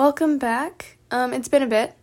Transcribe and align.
welcome 0.00 0.38
back. 0.38 0.96
Um, 1.10 1.34
it's 1.34 1.48
been 1.48 1.62
a 1.62 1.66
bit, 1.66 1.94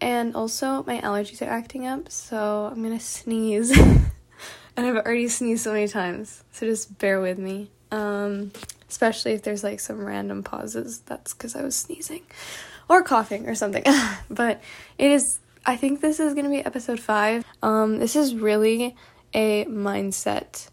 and 0.00 0.34
also 0.34 0.82
my 0.84 0.98
allergies 1.02 1.42
are 1.42 1.50
acting 1.50 1.86
up, 1.86 2.10
so 2.10 2.70
I'm 2.72 2.82
gonna 2.82 2.98
sneeze. 2.98 3.78
and 4.76 4.86
I've 4.86 4.96
already 4.96 5.28
sneezed 5.28 5.62
so 5.62 5.74
many 5.74 5.88
times, 5.88 6.42
so 6.52 6.64
just 6.64 6.96
bear 6.96 7.20
with 7.20 7.36
me. 7.38 7.70
Um, 7.90 8.50
especially 8.88 9.32
if 9.32 9.42
there's 9.42 9.62
like 9.62 9.78
some 9.78 10.02
random 10.02 10.42
pauses, 10.42 11.00
that's 11.00 11.34
because 11.34 11.54
I 11.54 11.60
was 11.60 11.76
sneezing 11.76 12.22
or 12.88 13.02
coughing 13.02 13.46
or 13.46 13.54
something. 13.54 13.84
but 14.30 14.62
it 14.96 15.10
is, 15.10 15.38
I 15.66 15.76
think 15.76 16.00
this 16.00 16.20
is 16.20 16.32
gonna 16.32 16.48
be 16.48 16.64
episode 16.64 16.98
five. 16.98 17.44
Um, 17.62 17.98
this 17.98 18.16
is 18.16 18.34
really 18.34 18.96
a 19.34 19.66
mindset 19.66 20.70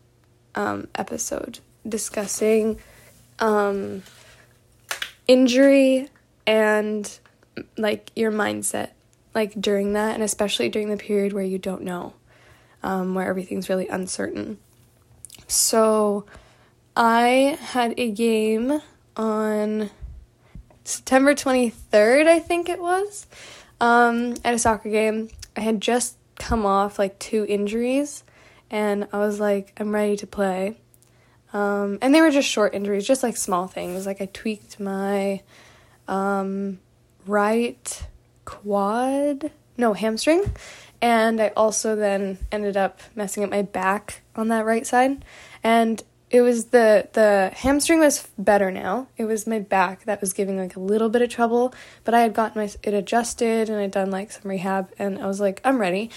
um, 0.55 0.87
episode 0.95 1.59
discussing 1.85 2.79
um, 3.39 4.03
injury 5.27 6.07
and 6.47 7.19
like 7.77 8.11
your 8.15 8.31
mindset 8.31 8.89
like 9.33 9.59
during 9.59 9.93
that 9.93 10.13
and 10.13 10.23
especially 10.23 10.69
during 10.69 10.89
the 10.89 10.97
period 10.97 11.33
where 11.33 11.43
you 11.43 11.57
don't 11.57 11.81
know 11.81 12.13
um, 12.83 13.15
where 13.15 13.27
everything's 13.27 13.69
really 13.69 13.87
uncertain. 13.87 14.57
So 15.47 16.25
i 16.97 17.57
had 17.59 17.93
a 17.97 18.09
game 18.09 18.81
on 19.17 19.89
september 20.85 21.35
23rd 21.35 22.25
i 22.25 22.39
think 22.39 22.69
it 22.69 22.79
was 22.79 23.27
um, 23.81 24.35
at 24.45 24.53
a 24.53 24.59
soccer 24.59 24.89
game. 24.89 25.29
I 25.57 25.59
had 25.59 25.81
just 25.81 26.15
come 26.39 26.65
off 26.65 26.97
like 26.97 27.19
two 27.19 27.45
injuries 27.49 28.23
and 28.71 29.07
i 29.11 29.17
was 29.19 29.39
like 29.39 29.73
i'm 29.77 29.93
ready 29.93 30.15
to 30.17 30.27
play. 30.27 30.77
Um, 31.53 31.99
and 32.01 32.13
they 32.13 32.21
were 32.21 32.31
just 32.31 32.49
short 32.49 32.73
injuries 32.73 33.07
just 33.07 33.23
like 33.23 33.37
small 33.37 33.67
things. 33.67 34.05
Like 34.05 34.21
i 34.21 34.27
tweaked 34.27 34.79
my 34.79 35.41
um, 36.07 36.79
right 37.25 38.07
quad, 38.45 39.51
no, 39.77 39.93
hamstring. 39.93 40.43
And 41.01 41.41
I 41.41 41.49
also 41.57 41.95
then 41.95 42.39
ended 42.51 42.77
up 42.77 43.01
messing 43.15 43.43
up 43.43 43.49
my 43.49 43.61
back 43.61 44.21
on 44.35 44.47
that 44.47 44.65
right 44.65 44.85
side. 44.87 45.25
And 45.63 46.01
it 46.29 46.41
was 46.41 46.65
the 46.65 47.07
the 47.13 47.51
hamstring 47.53 47.99
was 47.99 48.27
better 48.37 48.71
now. 48.71 49.07
It 49.17 49.25
was 49.25 49.45
my 49.45 49.59
back 49.59 50.05
that 50.05 50.21
was 50.21 50.33
giving 50.33 50.57
like 50.57 50.75
a 50.75 50.79
little 50.79 51.09
bit 51.09 51.21
of 51.21 51.29
trouble, 51.29 51.73
but 52.03 52.13
I 52.13 52.21
had 52.21 52.33
gotten 52.33 52.61
my 52.61 52.69
it 52.83 52.93
adjusted 52.93 53.69
and 53.69 53.79
I'd 53.79 53.91
done 53.91 54.11
like 54.11 54.31
some 54.31 54.49
rehab 54.49 54.89
and 54.97 55.19
I 55.19 55.27
was 55.27 55.39
like, 55.39 55.61
I'm 55.63 55.77
ready. 55.77 56.09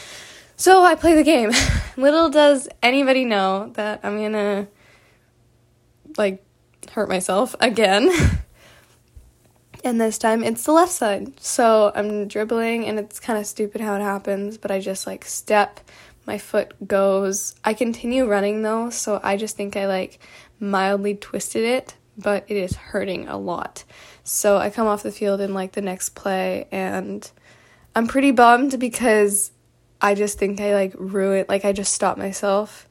So 0.56 0.82
I 0.82 0.94
play 0.94 1.14
the 1.14 1.22
game. 1.22 1.52
little 1.96 2.30
does 2.30 2.68
anybody 2.82 3.24
know 3.24 3.70
that 3.74 4.00
I'm 4.02 4.16
going 4.16 4.32
to 4.32 4.66
like 6.16 6.44
hurt 6.92 7.08
myself 7.08 7.54
again. 7.60 8.10
And 9.84 10.00
this 10.00 10.18
time 10.18 10.42
it's 10.42 10.64
the 10.64 10.72
left 10.72 10.92
side. 10.92 11.38
So 11.40 11.92
I'm 11.94 12.28
dribbling 12.28 12.86
and 12.86 12.98
it's 12.98 13.20
kind 13.20 13.38
of 13.38 13.46
stupid 13.46 13.80
how 13.80 13.94
it 13.94 14.02
happens, 14.02 14.58
but 14.58 14.70
I 14.70 14.80
just 14.80 15.06
like 15.06 15.24
step, 15.24 15.80
my 16.26 16.38
foot 16.38 16.74
goes. 16.86 17.54
I 17.64 17.74
continue 17.74 18.26
running 18.26 18.62
though, 18.62 18.90
so 18.90 19.20
I 19.22 19.36
just 19.36 19.56
think 19.56 19.76
I 19.76 19.86
like 19.86 20.18
mildly 20.60 21.14
twisted 21.14 21.64
it, 21.64 21.94
but 22.16 22.44
it 22.48 22.56
is 22.56 22.76
hurting 22.76 23.28
a 23.28 23.38
lot. 23.38 23.84
So 24.24 24.58
I 24.58 24.70
come 24.70 24.86
off 24.86 25.02
the 25.02 25.12
field 25.12 25.40
in 25.40 25.54
like 25.54 25.72
the 25.72 25.80
next 25.80 26.10
play 26.10 26.66
and 26.70 27.30
I'm 27.94 28.06
pretty 28.06 28.30
bummed 28.30 28.78
because 28.78 29.52
I 30.00 30.14
just 30.14 30.38
think 30.38 30.60
I 30.60 30.74
like 30.74 30.94
ruined 30.96 31.48
like 31.48 31.64
I 31.64 31.72
just 31.72 31.92
stopped 31.92 32.18
myself 32.18 32.86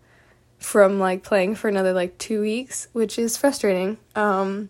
from 0.57 0.99
like 0.99 1.23
playing 1.23 1.55
for 1.55 1.67
another 1.67 1.93
like 1.93 2.17
2 2.17 2.41
weeks, 2.41 2.87
which 2.93 3.19
is 3.19 3.37
frustrating. 3.37 3.97
Um 4.15 4.69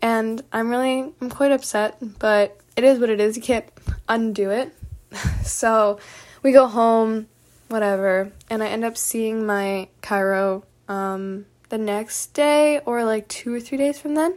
and 0.00 0.42
I'm 0.52 0.70
really 0.70 1.12
I'm 1.20 1.30
quite 1.30 1.52
upset, 1.52 1.96
but 2.18 2.58
it 2.76 2.84
is 2.84 2.98
what 2.98 3.10
it 3.10 3.20
is. 3.20 3.36
You 3.36 3.42
can't 3.42 3.66
undo 4.08 4.50
it. 4.50 4.74
so 5.42 5.98
we 6.42 6.52
go 6.52 6.66
home, 6.66 7.28
whatever, 7.68 8.32
and 8.50 8.62
I 8.62 8.68
end 8.68 8.84
up 8.84 8.96
seeing 8.96 9.46
my 9.46 9.88
chiro 10.02 10.62
um, 10.88 11.46
the 11.68 11.78
next 11.78 12.28
day 12.34 12.80
or 12.84 13.04
like 13.04 13.28
two 13.28 13.54
or 13.54 13.60
three 13.60 13.78
days 13.78 13.98
from 13.98 14.14
then, 14.14 14.36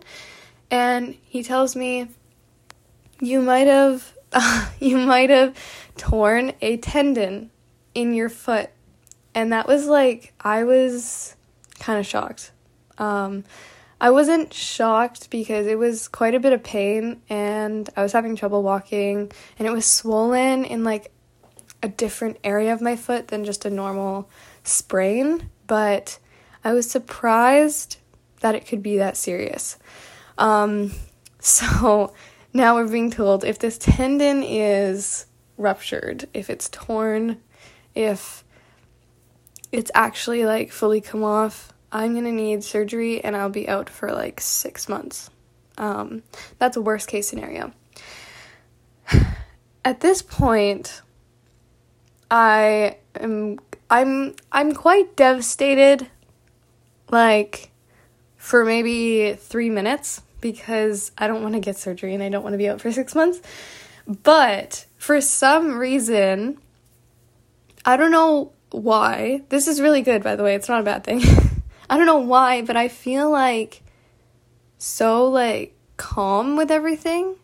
and 0.69 1.16
he 1.24 1.44
tells 1.44 1.75
me 1.75 2.07
you 3.19 3.41
might 3.41 3.68
have 3.68 4.16
you 4.80 4.97
might 4.97 5.30
have 5.30 5.56
torn 5.97 6.53
a 6.62 6.78
tendon 6.78 7.52
in 7.94 8.13
your 8.13 8.30
foot, 8.30 8.69
and 9.36 9.53
that 9.53 9.68
was 9.68 9.88
like 9.88 10.34
I 10.41 10.63
was 10.63 11.36
kind 11.80 12.00
of 12.00 12.06
shocked. 12.06 12.52
Um, 12.97 13.44
I 14.01 14.09
wasn't 14.09 14.51
shocked 14.51 15.29
because 15.29 15.67
it 15.67 15.78
was 15.78 16.07
quite 16.07 16.34
a 16.34 16.39
bit 16.39 16.53
of 16.53 16.63
pain 16.63 17.22
and 17.29 17.88
I 17.95 18.01
was 18.01 18.13
having 18.13 18.35
trouble 18.35 18.63
walking 18.63 19.31
and 19.59 19.67
it 19.67 19.72
was 19.72 19.85
swollen 19.85 20.66
in 20.66 20.84
like 20.84 21.12
a 21.84 21.88
different 21.88 22.39
area 22.44 22.73
of 22.73 22.81
my 22.81 22.95
foot 22.95 23.28
than 23.28 23.45
just 23.45 23.63
a 23.63 23.69
normal 23.69 24.28
sprain, 24.63 25.51
but 25.67 26.17
I 26.63 26.73
was 26.73 26.89
surprised 26.89 27.97
that 28.39 28.56
it 28.56 28.66
could 28.66 28.81
be 28.81 28.97
that 28.97 29.17
serious. 29.17 29.78
Um, 30.35 30.94
so 31.39 32.12
now 32.53 32.73
we're 32.73 32.88
being 32.88 33.12
told 33.12 33.44
if 33.44 33.59
this 33.59 33.78
tendon 33.78 34.41
is 34.41 35.28
ruptured, 35.57 36.28
if 36.33 36.50
it's 36.50 36.69
torn, 36.69 37.39
if 37.94 38.44
it's 39.72 39.91
actually 39.94 40.44
like 40.44 40.72
fully 40.72 41.01
come 41.01 41.23
off, 41.23 41.71
I'm 41.91 42.13
gonna 42.13 42.31
need 42.31 42.63
surgery 42.63 43.24
and 43.24 43.35
I'll 43.35 43.50
be 43.50 43.68
out 43.68 43.90
for 43.90 44.12
like 44.12 44.40
six 44.40 44.88
months. 44.88 45.29
Um, 45.78 46.24
that's 46.57 46.78
a 46.78 46.81
worst 46.81 47.07
case 47.07 47.28
scenario. 47.28 47.74
At 49.85 50.00
this 50.00 50.22
point, 50.22 51.01
I 52.30 52.97
am 53.19 53.59
I'm 53.90 54.35
I'm 54.51 54.74
quite 54.74 55.18
devastated 55.18 56.09
like 57.09 57.72
for 58.38 58.63
maybe 58.63 59.34
3 59.34 59.69
minutes 59.69 60.22
because 60.40 61.12
I 61.18 61.28
don't 61.28 61.44
want 61.44 61.56
to 61.56 61.59
get 61.59 61.78
surgery 61.78 62.13
and 62.13 62.24
I 62.24 62.30
don't 62.30 62.41
want 62.41 62.53
to 62.53 62.57
be 62.57 62.69
out 62.69 62.80
for 62.80 62.91
6 62.91 63.13
months. 63.13 63.41
But 64.07 64.85
for 64.97 65.19
some 65.19 65.78
reason 65.78 66.57
I 67.84 67.97
don't 67.97 68.12
know 68.12 68.53
why. 68.72 69.41
This 69.50 69.68
is 69.68 69.81
really 69.81 70.01
good 70.01 70.24
by 70.24 70.38
the 70.38 70.44
way. 70.44 70.56
It's 70.56 70.69
not 70.69 70.80
a 70.80 70.84
bad 70.84 71.03
thing. 71.03 71.22
I 71.91 71.97
don't 71.97 72.06
know 72.06 72.19
why, 72.19 72.62
but 72.62 72.78
I 72.78 72.88
feel 72.88 73.29
like 73.29 73.84
so 74.78 75.28
like 75.28 75.75
calm 75.97 76.56
with 76.56 76.72
everything 76.72 77.35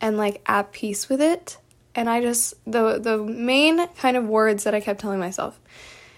and 0.00 0.16
like 0.16 0.40
at 0.46 0.72
peace 0.72 1.10
with 1.10 1.20
it. 1.20 1.58
And 1.94 2.08
I 2.08 2.22
just 2.22 2.54
the 2.64 2.98
the 2.98 3.18
main 3.18 3.86
kind 3.88 4.16
of 4.16 4.24
words 4.24 4.64
that 4.64 4.74
I 4.74 4.80
kept 4.80 5.00
telling 5.00 5.20
myself 5.20 5.60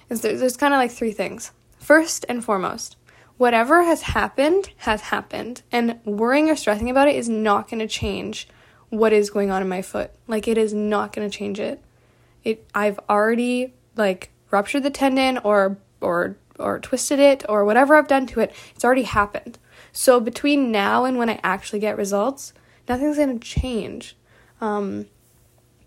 is 0.09 0.21
there, 0.21 0.37
there's 0.37 0.57
kind 0.57 0.73
of 0.73 0.79
like 0.79 0.93
three 0.93 1.11
things. 1.11 1.51
First 1.79 2.25
and 2.29 2.45
foremost, 2.45 2.97
whatever 3.39 3.83
has 3.83 4.03
happened 4.03 4.71
has 4.77 5.01
happened, 5.01 5.63
and 5.73 5.99
worrying 6.05 6.49
or 6.49 6.55
stressing 6.55 6.91
about 6.91 7.09
it 7.09 7.17
is 7.17 7.29
not 7.29 7.69
going 7.69 7.81
to 7.81 7.89
change 7.89 8.47
what 8.89 9.13
is 9.13 9.31
going 9.31 9.51
on 9.51 9.63
in 9.63 9.69
my 9.69 9.83
foot. 9.83 10.13
Like 10.29 10.47
it 10.47 10.59
is 10.59 10.73
not 10.73 11.13
going 11.13 11.29
to 11.29 11.37
change 11.37 11.59
it. 11.59 11.83
It 12.45 12.65
I've 12.73 13.01
already 13.11 13.75
like 13.97 14.31
ruptured 14.53 14.85
the 14.85 14.91
tendon 14.91 15.39
or 15.39 15.79
or 16.01 16.37
or 16.59 16.79
twisted 16.79 17.19
it 17.19 17.45
or 17.49 17.65
whatever 17.65 17.97
I've 17.97 18.09
done 18.09 18.27
to 18.29 18.41
it, 18.41 18.55
it's 18.75 18.85
already 18.85 19.03
happened. 19.03 19.59
So 19.93 20.21
between 20.21 20.73
now 20.73 21.05
and 21.05 21.19
when 21.19 21.29
I 21.29 21.41
actually 21.43 21.81
get 21.81 21.97
results, 21.97 22.53
nothing's 22.89 23.19
gonna 23.19 23.39
change. 23.39 24.17
Um, 24.61 25.07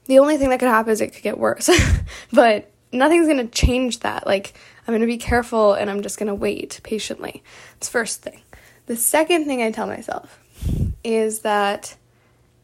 the 0.06 0.20
only 0.20 0.38
thing 0.38 0.50
that 0.50 0.60
could 0.60 0.70
happen 0.70 0.92
is 0.92 1.02
it 1.02 1.14
could 1.14 1.24
get 1.24 1.40
worse, 1.40 1.70
but 2.32 2.72
nothing's 2.92 3.28
gonna 3.28 3.48
change 3.48 4.00
that. 4.00 4.26
Like 4.26 4.54
I'm 4.88 4.94
gonna 4.94 5.06
be 5.06 5.18
careful 5.18 5.74
and 5.74 5.90
I'm 5.90 6.02
just 6.02 6.18
gonna 6.18 6.36
wait 6.36 6.80
patiently. 6.84 7.44
It's 7.78 7.90
first 7.90 8.22
thing. 8.22 8.42
The 8.86 8.96
second 8.96 9.46
thing 9.46 9.64
I 9.64 9.72
tell 9.72 9.88
myself 9.88 10.40
is 11.04 11.40
that 11.40 11.96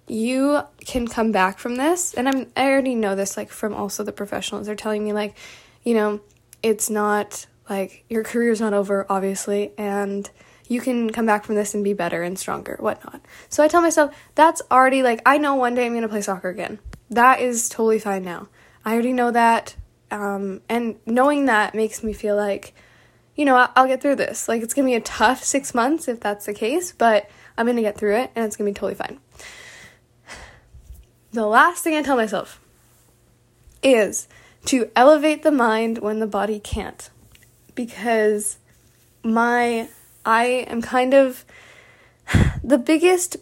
you 0.08 0.62
can 0.86 1.08
come 1.08 1.32
back 1.32 1.58
from 1.58 1.76
this, 1.76 2.14
and 2.14 2.28
I'm 2.28 2.48
I 2.56 2.70
already 2.70 2.96
know 2.96 3.16
this 3.16 3.38
like 3.38 3.50
from 3.50 3.74
also 3.74 4.04
the 4.04 4.12
professionals. 4.12 4.68
They're 4.68 4.76
telling 4.76 5.04
me 5.04 5.14
like, 5.14 5.36
you 5.84 5.94
know, 5.94 6.22
it's 6.62 6.90
not 6.90 7.46
like, 7.70 8.04
your 8.10 8.24
career's 8.24 8.62
not 8.62 8.74
over, 8.74 9.06
obviously, 9.10 9.72
and 9.78 10.30
you 10.68 10.80
can 10.80 11.10
come 11.10 11.26
back 11.26 11.44
from 11.44 11.56
this 11.56 11.74
and 11.74 11.84
be 11.84 11.94
better 11.94 12.24
and 12.24 12.40
stronger, 12.40 12.78
whatnot. 12.80 13.22
So 13.50 13.64
I 13.64 13.68
tell 13.68 13.82
myself, 13.82 14.16
that's 14.36 14.62
already 14.72 15.04
like, 15.04 15.22
I 15.26 15.38
know 15.38 15.56
one 15.56 15.76
day 15.76 15.86
I'm 15.86 15.94
gonna 15.94 16.08
play 16.08 16.22
soccer 16.22 16.50
again. 16.50 16.80
That 17.10 17.42
is 17.42 17.68
totally 17.68 18.00
fine 18.00 18.24
now. 18.24 18.48
I 18.86 18.94
already 18.94 19.14
know 19.14 19.32
that, 19.32 19.76
um, 20.12 20.62
and 20.70 20.96
knowing 21.06 21.46
that 21.46 21.76
makes 21.76 22.04
me 22.04 22.14
feel 22.14 22.36
like, 22.36 22.74
you 23.36 23.46
know, 23.46 23.68
I'll, 23.76 23.88
get 23.88 24.02
through 24.02 24.16
this. 24.16 24.48
Like, 24.48 24.62
it's 24.62 24.74
gonna 24.74 24.88
be 24.88 24.96
a 24.96 25.02
tough 25.02 25.44
six 25.44 25.74
months 25.74 26.08
if 26.08 26.20
that's 26.20 26.46
the 26.46 26.54
case, 26.54 26.92
but 26.92 27.30
I'm 27.58 27.66
gonna 27.66 27.82
get 27.82 27.98
through 27.98 28.16
it 28.16 28.32
and 28.36 28.46
it's 28.46 28.56
gonna 28.56 28.70
be 28.70 28.74
totally 28.74 28.96
fine. 28.96 29.20
The 31.34 31.46
last 31.46 31.84
thing 31.84 31.96
I 31.96 32.02
tell 32.02 32.18
myself 32.18 32.62
is 33.84 34.28
to 34.66 34.90
elevate 34.96 35.44
the 35.44 35.52
mind 35.52 35.98
when 35.98 36.20
the 36.20 36.28
body 36.28 36.60
can't 36.60 37.10
because 37.86 38.60
my 39.24 39.90
I 40.24 40.46
am 40.68 40.84
kind 40.84 41.16
of 41.16 41.44
the 42.64 42.78
biggest 42.78 43.38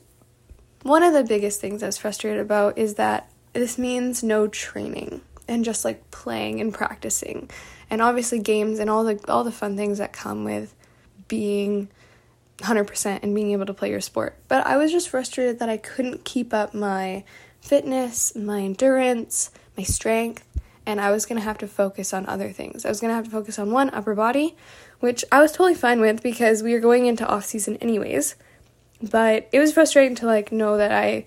one 0.83 1.03
of 1.03 1.13
the 1.13 1.25
biggest 1.25 1.59
things 1.59 1.83
I 1.83 1.87
was 1.87 1.97
frustrated 1.97 2.39
about 2.39 2.77
is 2.77 2.95
that 2.95 3.29
this 3.51 3.77
means 3.77 4.23
no 4.23 4.47
training 4.47 5.21
and 5.47 5.65
just 5.65 5.83
like 5.83 6.09
playing 6.09 6.61
and 6.61 6.73
practicing. 6.73 7.49
And 7.89 8.01
obviously 8.01 8.39
games 8.39 8.79
and 8.79 8.89
all 8.89 9.03
the 9.03 9.19
all 9.27 9.43
the 9.43 9.51
fun 9.51 9.75
things 9.75 9.97
that 9.97 10.13
come 10.13 10.45
with 10.45 10.73
being 11.27 11.89
100% 12.59 13.19
and 13.21 13.35
being 13.35 13.51
able 13.51 13.65
to 13.65 13.73
play 13.73 13.89
your 13.89 14.01
sport. 14.01 14.37
But 14.47 14.65
I 14.65 14.77
was 14.77 14.91
just 14.91 15.09
frustrated 15.09 15.59
that 15.59 15.69
I 15.69 15.77
couldn't 15.77 16.23
keep 16.23 16.53
up 16.53 16.73
my 16.73 17.23
fitness, 17.61 18.35
my 18.35 18.61
endurance, 18.61 19.51
my 19.77 19.83
strength, 19.83 20.45
and 20.85 20.99
I 20.99 21.11
was 21.11 21.25
to 21.25 21.45
have 21.45 21.57
to 21.59 21.67
focus 21.67 22.13
on 22.13 22.25
other 22.25 22.51
things. 22.51 22.85
I 22.85 22.89
was 22.89 22.99
to 23.09 23.15
have 23.15 23.25
to 23.25 23.31
focus 23.31 23.59
on 23.59 23.71
one 23.71 23.89
upper 23.91 24.15
body, 24.15 24.55
which 24.99 25.23
I 25.31 25.41
was 25.41 25.51
totally 25.51 25.75
fine 25.75 26.01
with 26.01 26.23
because 26.23 26.63
we 26.63 26.73
were 26.73 26.79
going 26.79 27.05
into 27.05 27.27
off 27.27 27.45
season 27.45 27.77
anyways. 27.77 28.35
But 29.01 29.47
it 29.51 29.59
was 29.59 29.73
frustrating 29.73 30.15
to 30.15 30.25
like 30.25 30.51
know 30.51 30.77
that 30.77 30.91
I 30.91 31.25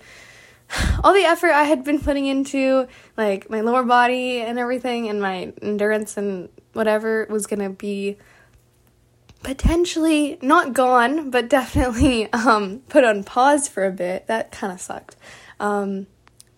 all 1.03 1.13
the 1.13 1.23
effort 1.23 1.51
I 1.51 1.63
had 1.63 1.83
been 1.83 1.99
putting 1.99 2.25
into 2.25 2.87
like 3.17 3.49
my 3.49 3.61
lower 3.61 3.83
body 3.83 4.41
and 4.41 4.59
everything 4.59 5.09
and 5.09 5.21
my 5.21 5.53
endurance 5.61 6.17
and 6.17 6.49
whatever 6.73 7.27
was 7.29 7.45
to 7.59 7.69
be 7.69 8.17
potentially 9.43 10.39
not 10.41 10.73
gone, 10.73 11.29
but 11.29 11.49
definitely 11.49 12.31
um, 12.33 12.81
put 12.89 13.03
on 13.03 13.23
pause 13.23 13.67
for 13.67 13.85
a 13.85 13.91
bit. 13.91 14.27
That 14.27 14.51
kind 14.51 14.73
of 14.73 14.81
sucked. 14.81 15.15
Um, 15.59 16.07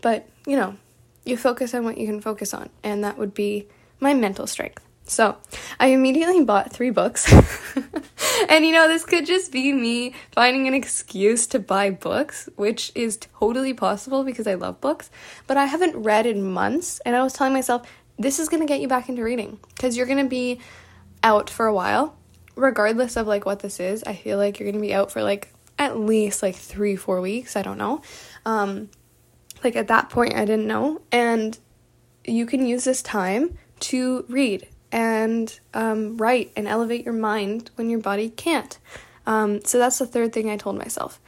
but, 0.01 0.27
you 0.45 0.55
know, 0.55 0.77
you 1.25 1.37
focus 1.37 1.73
on 1.73 1.83
what 1.83 1.97
you 1.97 2.05
can 2.05 2.21
focus 2.21 2.53
on, 2.53 2.69
and 2.83 3.03
that 3.03 3.17
would 3.17 3.33
be 3.33 3.67
my 3.99 4.13
mental 4.13 4.47
strength. 4.47 4.85
So 5.07 5.37
I 5.79 5.87
immediately 5.87 6.43
bought 6.43 6.73
three 6.73 6.89
books. 6.89 7.31
and 8.49 8.65
you 8.65 8.71
know, 8.71 8.87
this 8.87 9.05
could 9.05 9.25
just 9.25 9.51
be 9.51 9.71
me 9.71 10.13
finding 10.31 10.67
an 10.67 10.73
excuse 10.73 11.45
to 11.47 11.59
buy 11.59 11.91
books, 11.91 12.49
which 12.55 12.91
is 12.95 13.17
totally 13.17 13.73
possible 13.73 14.23
because 14.23 14.47
I 14.47 14.55
love 14.55 14.81
books. 14.81 15.11
But 15.45 15.57
I 15.57 15.65
haven't 15.65 15.95
read 15.95 16.25
in 16.25 16.43
months, 16.43 16.99
and 17.05 17.15
I 17.15 17.21
was 17.21 17.33
telling 17.33 17.53
myself, 17.53 17.87
this 18.17 18.39
is 18.39 18.49
gonna 18.49 18.65
get 18.65 18.81
you 18.81 18.87
back 18.87 19.09
into 19.09 19.23
reading 19.23 19.59
because 19.75 19.95
you're 19.95 20.07
gonna 20.07 20.25
be 20.25 20.59
out 21.23 21.49
for 21.49 21.65
a 21.65 21.73
while. 21.73 22.17
Regardless 22.55 23.17
of 23.17 23.27
like 23.27 23.45
what 23.45 23.59
this 23.59 23.79
is, 23.79 24.03
I 24.05 24.15
feel 24.15 24.37
like 24.37 24.59
you're 24.59 24.71
gonna 24.71 24.81
be 24.81 24.93
out 24.93 25.11
for 25.11 25.21
like 25.21 25.53
at 25.77 25.99
least 25.99 26.41
like 26.41 26.55
three, 26.55 26.95
four 26.95 27.21
weeks. 27.21 27.55
I 27.55 27.61
don't 27.61 27.77
know. 27.77 28.01
Um, 28.45 28.89
like 29.65 29.75
at 29.75 29.89
that 29.89 30.09
point, 30.09 30.35
I 30.35 30.45
didn't 30.45 30.67
know. 30.67 31.01
And 31.11 31.57
you 32.23 32.45
can 32.45 32.65
use 32.65 32.85
this 32.85 33.01
time 33.01 33.57
to 33.81 34.25
read 34.29 34.67
and 34.91 35.59
um, 35.73 36.15
write 36.15 36.51
and 36.55 36.67
elevate 36.67 37.03
your 37.03 37.13
mind 37.13 37.71
when 37.75 37.89
your 37.89 37.99
body 37.99 38.29
can't. 38.29 38.77
Um, 39.27 39.63
so 39.65 39.77
that's 39.77 39.99
the 39.99 40.05
third 40.05 40.31
thing 40.31 40.49
I 40.49 40.57
told 40.57 40.77
myself. 40.77 41.19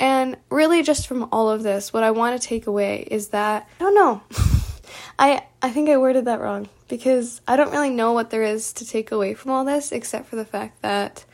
And 0.00 0.36
really, 0.50 0.82
just 0.82 1.06
from 1.06 1.28
all 1.30 1.48
of 1.48 1.62
this, 1.62 1.92
what 1.92 2.02
I 2.02 2.10
want 2.10 2.40
to 2.40 2.48
take 2.48 2.66
away 2.66 3.06
is 3.08 3.28
that 3.28 3.68
I 3.78 3.84
don't 3.84 3.94
know. 3.94 4.22
I 5.18 5.44
I 5.60 5.70
think 5.70 5.88
I 5.88 5.96
worded 5.98 6.24
that 6.24 6.40
wrong 6.40 6.68
because 6.88 7.40
I 7.46 7.54
don't 7.56 7.70
really 7.70 7.90
know 7.90 8.12
what 8.12 8.30
there 8.30 8.42
is 8.42 8.72
to 8.74 8.86
take 8.86 9.12
away 9.12 9.34
from 9.34 9.52
all 9.52 9.64
this 9.64 9.92
except 9.92 10.26
for 10.26 10.36
the 10.36 10.44
fact 10.44 10.82
that 10.82 11.24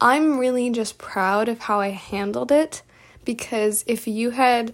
I'm 0.00 0.38
really 0.38 0.70
just 0.70 0.96
proud 0.96 1.48
of 1.48 1.58
how 1.58 1.80
I 1.80 1.88
handled 1.88 2.50
it 2.50 2.82
because 3.24 3.84
if 3.86 4.06
you 4.06 4.30
had 4.30 4.72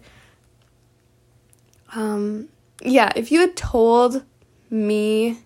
um 1.95 2.49
yeah, 2.83 3.13
if 3.17 3.31
you 3.31 3.41
had 3.41 3.57
told 3.57 4.25
me 4.71 5.39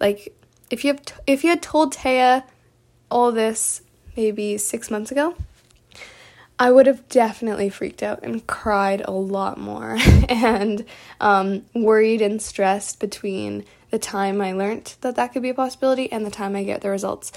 like 0.00 0.36
if 0.70 0.84
you 0.84 0.94
t- 0.94 1.14
if 1.26 1.44
you 1.44 1.50
had 1.50 1.62
told 1.62 1.94
Taya 1.94 2.44
all 3.10 3.30
this 3.30 3.82
maybe 4.16 4.58
6 4.58 4.90
months 4.90 5.10
ago, 5.10 5.34
I 6.58 6.70
would 6.70 6.86
have 6.86 7.08
definitely 7.08 7.68
freaked 7.68 8.02
out 8.02 8.20
and 8.22 8.46
cried 8.46 9.02
a 9.04 9.10
lot 9.10 9.58
more 9.58 9.98
and 10.28 10.84
um, 11.20 11.64
worried 11.74 12.22
and 12.22 12.40
stressed 12.40 13.00
between 13.00 13.64
the 13.90 13.98
time 13.98 14.40
I 14.40 14.52
learned 14.52 14.94
that 15.00 15.16
that 15.16 15.32
could 15.32 15.42
be 15.42 15.50
a 15.50 15.54
possibility 15.54 16.10
and 16.10 16.24
the 16.24 16.30
time 16.30 16.56
I 16.56 16.64
get 16.64 16.80
the 16.80 16.90
results. 16.90 17.32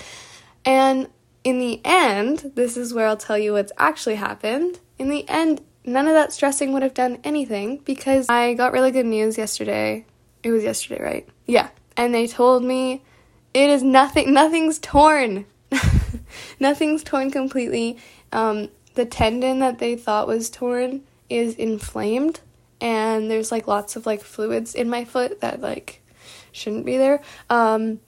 And 0.64 1.10
in 1.44 1.60
the 1.60 1.82
end, 1.84 2.52
this 2.56 2.78
is 2.78 2.94
where 2.94 3.08
I'll 3.08 3.18
tell 3.18 3.38
you 3.38 3.54
what's 3.54 3.72
actually 3.78 4.16
happened. 4.16 4.80
In 4.98 5.10
the 5.10 5.28
end, 5.28 5.62
none 5.86 6.08
of 6.08 6.14
that 6.14 6.34
stressing 6.34 6.74
would 6.74 6.84
have 6.84 6.94
done 6.94 7.20
anything 7.24 7.78
because 7.86 8.28
I 8.30 8.54
got 8.54 8.74
really 8.74 8.92
good 8.92 9.06
news 9.06 9.38
yesterday. 9.38 10.06
It 10.44 10.52
was 10.52 10.64
yesterday, 10.64 11.02
right? 11.02 11.30
Yeah, 11.46 11.70
and 11.98 12.14
they 12.14 12.28
told 12.28 12.64
me 12.64 13.04
it 13.54 13.70
is 13.70 13.82
nothing 13.82 14.34
nothing's 14.34 14.80
torn 14.80 15.46
nothing's 16.60 17.04
torn 17.04 17.32
completely 17.32 17.98
um, 18.32 18.70
the 18.96 19.06
tendon 19.06 19.60
that 19.60 19.80
they 19.80 19.96
thought 19.96 20.28
was 20.28 20.50
torn 20.50 21.02
is 21.30 21.56
inflamed 21.56 22.42
and 22.82 23.32
there's 23.32 23.52
like 23.52 23.68
lots 23.68 23.96
of 23.96 24.06
like 24.06 24.22
fluids 24.22 24.76
in 24.76 24.90
my 24.90 25.06
foot 25.06 25.40
that 25.42 25.62
like 25.62 26.02
shouldn't 26.52 26.86
be 26.86 26.98
there 26.98 27.22
um, 27.50 28.00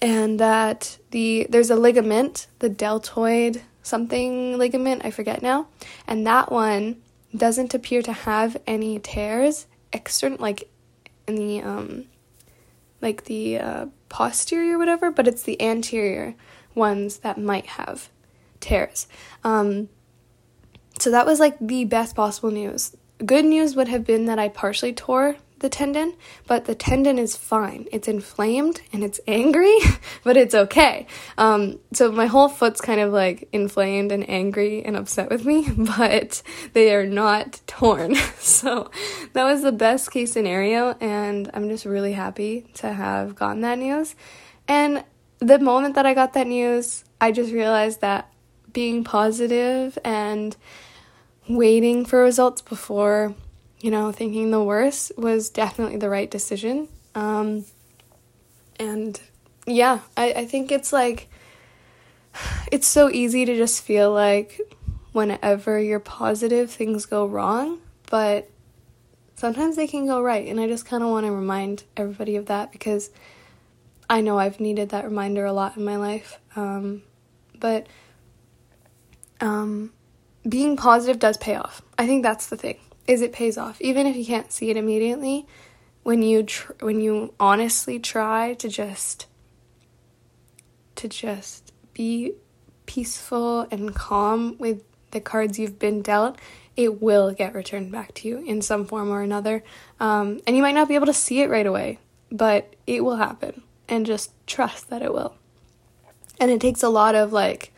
and 0.00 0.40
that 0.40 0.98
the 1.10 1.46
there's 1.48 1.70
a 1.70 1.76
ligament 1.76 2.48
the 2.58 2.68
deltoid 2.68 3.62
something 3.88 4.56
ligament 4.58 5.04
i 5.04 5.10
forget 5.10 5.42
now 5.42 5.66
and 6.06 6.26
that 6.26 6.52
one 6.52 6.96
doesn't 7.36 7.74
appear 7.74 8.02
to 8.02 8.12
have 8.12 8.56
any 8.66 8.98
tears 8.98 9.66
external 9.92 10.38
like 10.38 10.68
in 11.26 11.36
the 11.36 11.60
um 11.60 12.04
like 13.00 13.24
the 13.24 13.58
uh, 13.58 13.86
posterior 14.08 14.78
whatever, 14.78 15.10
but 15.10 15.28
it's 15.28 15.42
the 15.42 15.60
anterior 15.62 16.34
ones 16.74 17.18
that 17.18 17.38
might 17.38 17.66
have 17.66 18.08
tears. 18.60 19.06
Um, 19.44 19.88
so 20.98 21.10
that 21.10 21.26
was 21.26 21.40
like 21.40 21.56
the 21.60 21.84
best 21.84 22.16
possible 22.16 22.50
news. 22.50 22.96
Good 23.24 23.44
news 23.44 23.76
would 23.76 23.88
have 23.88 24.04
been 24.04 24.26
that 24.26 24.38
I 24.38 24.48
partially 24.48 24.92
tore 24.92 25.36
the 25.60 25.68
tendon, 25.68 26.14
but 26.46 26.64
the 26.64 26.74
tendon 26.74 27.18
is 27.18 27.36
fine. 27.36 27.86
It's 27.92 28.08
inflamed 28.08 28.80
and 28.92 29.02
it's 29.02 29.20
angry, 29.26 29.76
but 30.24 30.36
it's 30.36 30.54
okay. 30.54 31.06
Um, 31.36 31.80
so 31.92 32.12
my 32.12 32.26
whole 32.26 32.48
foot's 32.48 32.80
kind 32.80 33.00
of 33.00 33.12
like 33.12 33.48
inflamed 33.52 34.12
and 34.12 34.28
angry 34.28 34.84
and 34.84 34.96
upset 34.96 35.30
with 35.30 35.44
me, 35.44 35.68
but 35.98 36.42
they 36.72 36.94
are 36.94 37.06
not 37.06 37.60
torn. 37.66 38.14
so 38.38 38.90
that 39.32 39.44
was 39.44 39.62
the 39.62 39.72
best 39.72 40.10
case 40.10 40.32
scenario, 40.32 40.96
and 41.00 41.50
I'm 41.54 41.68
just 41.68 41.84
really 41.84 42.12
happy 42.12 42.66
to 42.74 42.92
have 42.92 43.34
gotten 43.34 43.62
that 43.62 43.78
news. 43.78 44.14
And 44.66 45.04
the 45.38 45.58
moment 45.58 45.94
that 45.94 46.06
I 46.06 46.14
got 46.14 46.34
that 46.34 46.46
news, 46.46 47.04
I 47.20 47.32
just 47.32 47.52
realized 47.52 48.00
that 48.00 48.32
being 48.72 49.04
positive 49.04 49.98
and 50.04 50.56
waiting 51.48 52.04
for 52.04 52.22
results 52.22 52.60
before 52.60 53.34
you 53.80 53.90
know, 53.90 54.10
thinking 54.12 54.50
the 54.50 54.62
worst 54.62 55.12
was 55.16 55.50
definitely 55.50 55.96
the 55.96 56.10
right 56.10 56.30
decision. 56.30 56.88
Um, 57.14 57.64
and 58.78 59.20
yeah, 59.66 60.00
I, 60.16 60.32
I 60.32 60.44
think 60.46 60.72
it's 60.72 60.92
like, 60.92 61.28
it's 62.72 62.86
so 62.86 63.08
easy 63.10 63.44
to 63.44 63.56
just 63.56 63.82
feel 63.82 64.12
like 64.12 64.60
whenever 65.12 65.78
you're 65.78 66.00
positive, 66.00 66.70
things 66.70 67.06
go 67.06 67.26
wrong, 67.26 67.78
but 68.10 68.50
sometimes 69.36 69.76
they 69.76 69.86
can 69.86 70.06
go 70.06 70.20
right. 70.20 70.48
And 70.48 70.60
I 70.60 70.66
just 70.66 70.86
kind 70.86 71.02
of 71.02 71.10
want 71.10 71.26
to 71.26 71.32
remind 71.32 71.84
everybody 71.96 72.36
of 72.36 72.46
that 72.46 72.72
because 72.72 73.10
I 74.10 74.20
know 74.20 74.38
I've 74.38 74.58
needed 74.58 74.90
that 74.90 75.04
reminder 75.04 75.44
a 75.44 75.52
lot 75.52 75.76
in 75.76 75.84
my 75.84 75.96
life. 75.96 76.40
Um, 76.56 77.02
but 77.58 77.86
um, 79.40 79.92
being 80.48 80.76
positive 80.76 81.18
does 81.20 81.36
pay 81.36 81.54
off. 81.54 81.82
I 81.96 82.06
think 82.06 82.22
that's 82.24 82.48
the 82.48 82.56
thing 82.56 82.78
is 83.08 83.22
it 83.22 83.32
pays 83.32 83.58
off. 83.58 83.80
Even 83.80 84.06
if 84.06 84.14
you 84.14 84.24
can't 84.24 84.52
see 84.52 84.70
it 84.70 84.76
immediately 84.76 85.46
when 86.04 86.22
you 86.22 86.44
tr- 86.44 86.72
when 86.80 87.00
you 87.00 87.34
honestly 87.40 87.98
try 87.98 88.54
to 88.54 88.68
just 88.68 89.26
to 90.94 91.08
just 91.08 91.72
be 91.92 92.32
peaceful 92.86 93.66
and 93.70 93.94
calm 93.94 94.56
with 94.58 94.82
the 95.10 95.20
cards 95.20 95.58
you've 95.58 95.78
been 95.78 96.02
dealt 96.02 96.38
it 96.76 97.02
will 97.02 97.32
get 97.32 97.54
returned 97.54 97.90
back 97.90 98.14
to 98.14 98.28
you 98.28 98.38
in 98.46 98.62
some 98.62 98.86
form 98.86 99.10
or 99.10 99.20
another. 99.22 99.64
Um, 99.98 100.40
and 100.46 100.54
you 100.54 100.62
might 100.62 100.76
not 100.76 100.86
be 100.86 100.94
able 100.94 101.06
to 101.06 101.12
see 101.14 101.40
it 101.40 101.50
right 101.50 101.66
away 101.66 101.98
but 102.30 102.76
it 102.86 103.04
will 103.04 103.16
happen. 103.16 103.62
And 103.88 104.04
just 104.04 104.32
trust 104.46 104.90
that 104.90 105.00
it 105.00 105.12
will. 105.14 105.34
And 106.38 106.50
it 106.50 106.60
takes 106.60 106.82
a 106.82 106.90
lot 106.90 107.14
of 107.14 107.32
like 107.32 107.72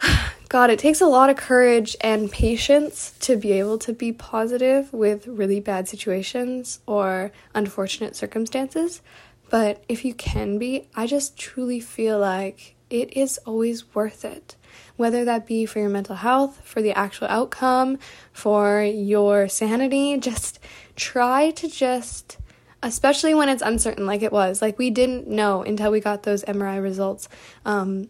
God, 0.48 0.70
it 0.70 0.78
takes 0.78 1.02
a 1.02 1.06
lot 1.06 1.28
of 1.28 1.36
courage 1.36 1.94
and 2.00 2.32
patience 2.32 3.14
to 3.20 3.36
be 3.36 3.52
able 3.52 3.76
to 3.78 3.92
be 3.92 4.12
positive 4.12 4.90
with 4.94 5.26
really 5.26 5.60
bad 5.60 5.88
situations 5.88 6.80
or 6.86 7.32
unfortunate 7.54 8.16
circumstances. 8.16 9.02
But 9.50 9.84
if 9.90 10.06
you 10.06 10.14
can 10.14 10.58
be, 10.58 10.88
I 10.94 11.06
just 11.06 11.38
truly 11.38 11.80
feel 11.80 12.18
like 12.18 12.76
it 12.88 13.14
is 13.14 13.36
always 13.44 13.94
worth 13.94 14.24
it. 14.24 14.56
Whether 14.96 15.22
that 15.26 15.46
be 15.46 15.66
for 15.66 15.80
your 15.80 15.90
mental 15.90 16.16
health, 16.16 16.62
for 16.64 16.80
the 16.80 16.92
actual 16.92 17.28
outcome, 17.28 17.98
for 18.32 18.82
your 18.82 19.48
sanity, 19.48 20.16
just 20.18 20.58
try 20.96 21.50
to 21.52 21.68
just, 21.68 22.38
especially 22.82 23.34
when 23.34 23.50
it's 23.50 23.62
uncertain, 23.62 24.06
like 24.06 24.22
it 24.22 24.32
was. 24.32 24.62
Like 24.62 24.78
we 24.78 24.88
didn't 24.88 25.28
know 25.28 25.62
until 25.62 25.90
we 25.90 26.00
got 26.00 26.22
those 26.22 26.42
MRI 26.44 26.82
results 26.82 27.28
um, 27.66 28.08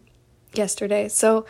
yesterday. 0.53 1.07
So 1.07 1.45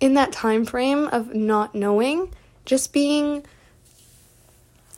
in 0.00 0.14
that 0.14 0.32
time 0.32 0.64
frame 0.64 1.08
of 1.08 1.34
not 1.34 1.74
knowing, 1.74 2.32
just 2.64 2.92
being 2.92 3.44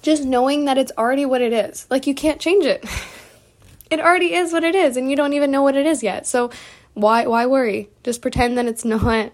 just 0.03 0.25
knowing 0.25 0.65
that 0.65 0.79
it's 0.79 0.93
already 0.97 1.27
what 1.27 1.43
it 1.43 1.53
is. 1.53 1.87
Like 1.91 2.07
you 2.07 2.15
can't 2.15 2.41
change 2.41 2.65
it. 2.65 2.85
it 3.91 4.01
already 4.01 4.35
is 4.35 4.53
what 4.53 4.65
it 4.65 4.75
is 4.75 4.97
and 4.97 5.11
you 5.11 5.17
don't 5.17 5.35
even 5.35 5.51
know 5.51 5.63
what 5.63 5.77
it 5.77 5.87
is 5.87 6.03
yet. 6.03 6.27
So 6.27 6.51
why 6.95 7.27
why 7.27 7.47
worry? 7.47 7.89
Just 8.03 8.23
pretend 8.23 8.57
that 8.59 8.67
it's 8.67 8.85
not 8.85 9.33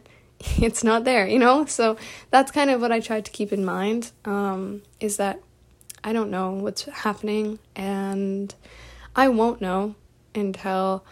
it's 0.58 0.84
not 0.84 1.04
there, 1.04 1.26
you 1.26 1.38
know? 1.38 1.64
So 1.66 1.96
that's 2.30 2.50
kind 2.50 2.70
of 2.70 2.80
what 2.80 2.92
I 2.92 3.00
tried 3.00 3.24
to 3.26 3.30
keep 3.30 3.52
in 3.52 3.64
mind 3.64 4.12
um, 4.24 4.82
is 5.00 5.16
that 5.16 5.40
I 6.04 6.12
don't 6.12 6.30
know 6.30 6.52
what's 6.52 6.84
happening 6.84 7.58
and 7.74 8.54
I 9.14 9.28
won't 9.28 9.60
know 9.60 9.94
until 10.34 11.04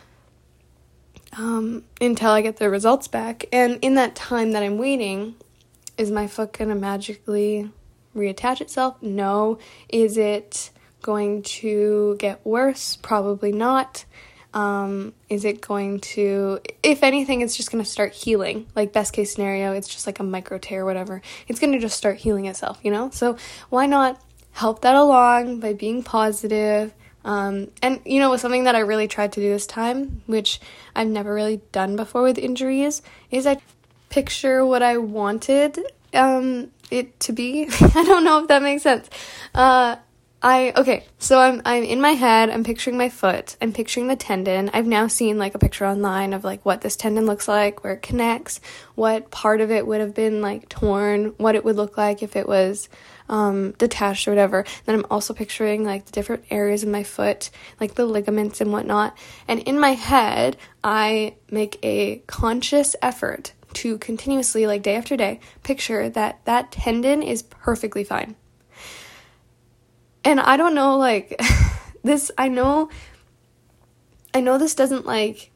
um, 1.37 1.85
until 2.01 2.31
I 2.31 2.43
get 2.43 2.57
the 2.57 2.71
results 2.71 3.09
back. 3.09 3.47
And 3.53 3.79
in 3.83 3.95
that 3.95 4.15
time 4.15 4.53
that 4.53 4.63
I'm 4.63 4.79
waiting, 4.79 5.35
is 5.97 6.11
my 6.11 6.27
foot 6.27 6.53
gonna 6.53 6.75
magically 6.75 7.71
reattach 8.15 8.61
itself? 8.61 9.03
No. 9.03 9.59
Is 9.89 10.17
it 10.17 10.71
going 11.03 11.43
to 11.43 12.17
get 12.19 12.45
worse? 12.45 12.97
Probably 12.97 13.53
not. 13.53 14.05
Um, 14.55 15.15
is 15.29 15.45
it 15.45 15.61
going 15.61 15.99
to, 16.01 16.61
if 16.83 17.03
anything, 17.03 17.41
it's 17.41 17.57
just 17.57 17.73
to 17.83 17.91
start 17.91 18.13
healing. 18.13 18.69
Like, 18.77 18.93
best 18.93 19.13
case 19.13 19.35
scenario, 19.35 19.73
it's 19.73 19.89
just 19.89 20.07
like 20.07 20.21
a 20.21 20.23
micro 20.23 20.59
tear, 20.59 20.85
whatever. 20.85 21.23
It's 21.49 21.59
to 21.73 21.81
just 21.81 21.97
start 21.97 22.19
healing 22.19 22.47
itself, 22.47 22.79
you 22.85 22.93
know? 22.93 23.11
So, 23.11 23.37
why 23.69 23.87
not 23.87 24.21
help 24.53 24.83
that 24.83 24.95
along 24.95 25.59
by 25.59 25.73
being 25.73 26.05
positive? 26.05 26.95
Um, 27.25 27.69
and, 27.83 28.01
you 28.05 28.21
know, 28.21 28.37
something 28.37 28.65
that 28.65 28.75
I 28.75 28.81
really 28.81 29.09
tried 29.09 29.33
to 29.33 29.41
do 29.41 29.49
this 29.49 29.67
time, 29.67 30.23
which 30.27 30.61
I've 30.95 31.09
never 31.09 31.33
really 31.33 31.63
done 31.73 31.97
before 31.97 32.23
with 32.23 32.39
injuries, 32.39 33.03
is 33.31 33.47
I 33.47 33.59
picture 34.11 34.65
what 34.65 34.83
I 34.83 34.99
wanted 34.99 35.79
um, 36.13 36.71
it 36.91 37.19
to 37.21 37.33
be. 37.33 37.69
I 37.81 38.05
don't 38.05 38.25
know 38.25 38.41
if 38.41 38.49
that 38.49 38.63
makes 38.63 38.83
sense. 38.83 39.09
Uh, 39.55 39.97
I 40.45 40.75
okay, 40.77 41.05
so 41.19 41.41
I'm 41.41 41.63
I'm 41.65 41.85
in 41.85 42.03
my 42.03 42.11
head, 42.11 42.51
I'm 42.51 42.65
picturing 42.65 42.99
my 42.99 43.09
foot, 43.09 43.57
I'm 43.63 43.73
picturing 43.73 44.09
the 44.09 44.15
tendon. 44.15 44.71
I've 44.75 44.87
now 44.87 45.07
seen 45.07 45.39
like 45.39 45.55
a 45.55 45.59
picture 45.59 45.87
online 45.87 46.35
of 46.35 46.45
like 46.45 46.63
what 46.67 46.83
this 46.83 46.97
tendon 46.97 47.25
looks 47.25 47.49
like, 47.49 47.83
where 47.83 47.95
it 47.95 48.03
connects, 48.03 48.61
what 48.95 49.31
part 49.31 49.63
of 49.63 49.71
it 49.71 49.87
would 49.87 50.03
have 50.03 50.15
been 50.15 50.43
like 50.43 50.69
torn, 50.69 51.33
what 51.39 51.55
it 51.55 51.65
would 51.65 51.77
look 51.77 51.97
like 51.97 52.23
if 52.23 52.37
it 52.37 52.47
was 52.47 52.91
um, 53.29 53.73
detached 53.73 54.29
or 54.29 54.33
whatever. 54.33 54.65
Then 54.85 54.97
I'm 54.97 55.07
also 55.11 55.35
picturing 55.35 55.85
like 55.85 56.07
the 56.07 56.13
different 56.13 56.45
areas 56.51 56.83
of 56.83 56.89
my 56.89 57.03
foot, 57.03 57.51
like 57.81 57.95
the 57.95 58.07
ligaments 58.07 58.61
and 58.61 58.73
whatnot. 58.73 59.17
And 59.49 59.61
in 59.61 59.79
my 59.79 59.91
head, 59.91 60.57
I 60.83 61.37
make 61.51 61.79
a 61.83 62.23
conscious 62.27 62.97
effort 63.03 63.53
to 63.75 63.99
continuously, 63.99 64.67
like 64.67 64.83
day 64.83 64.97
after 64.97 65.17
day, 65.17 65.41
picture 65.63 66.09
that 66.11 66.45
that 66.45 66.71
tendon 66.71 67.23
is 67.23 67.43
perfectly 67.43 68.05
fine 68.05 68.37
and 70.25 70.41
I 70.41 70.57
don't 70.57 70.75
know, 70.75 70.97
like, 70.97 71.41
this, 72.03 72.31
I 72.39 72.49
know, 72.49 72.89
I 74.33 74.41
know 74.41 74.59
this 74.59 74.75
doesn't, 74.75 75.07
like, 75.07 75.51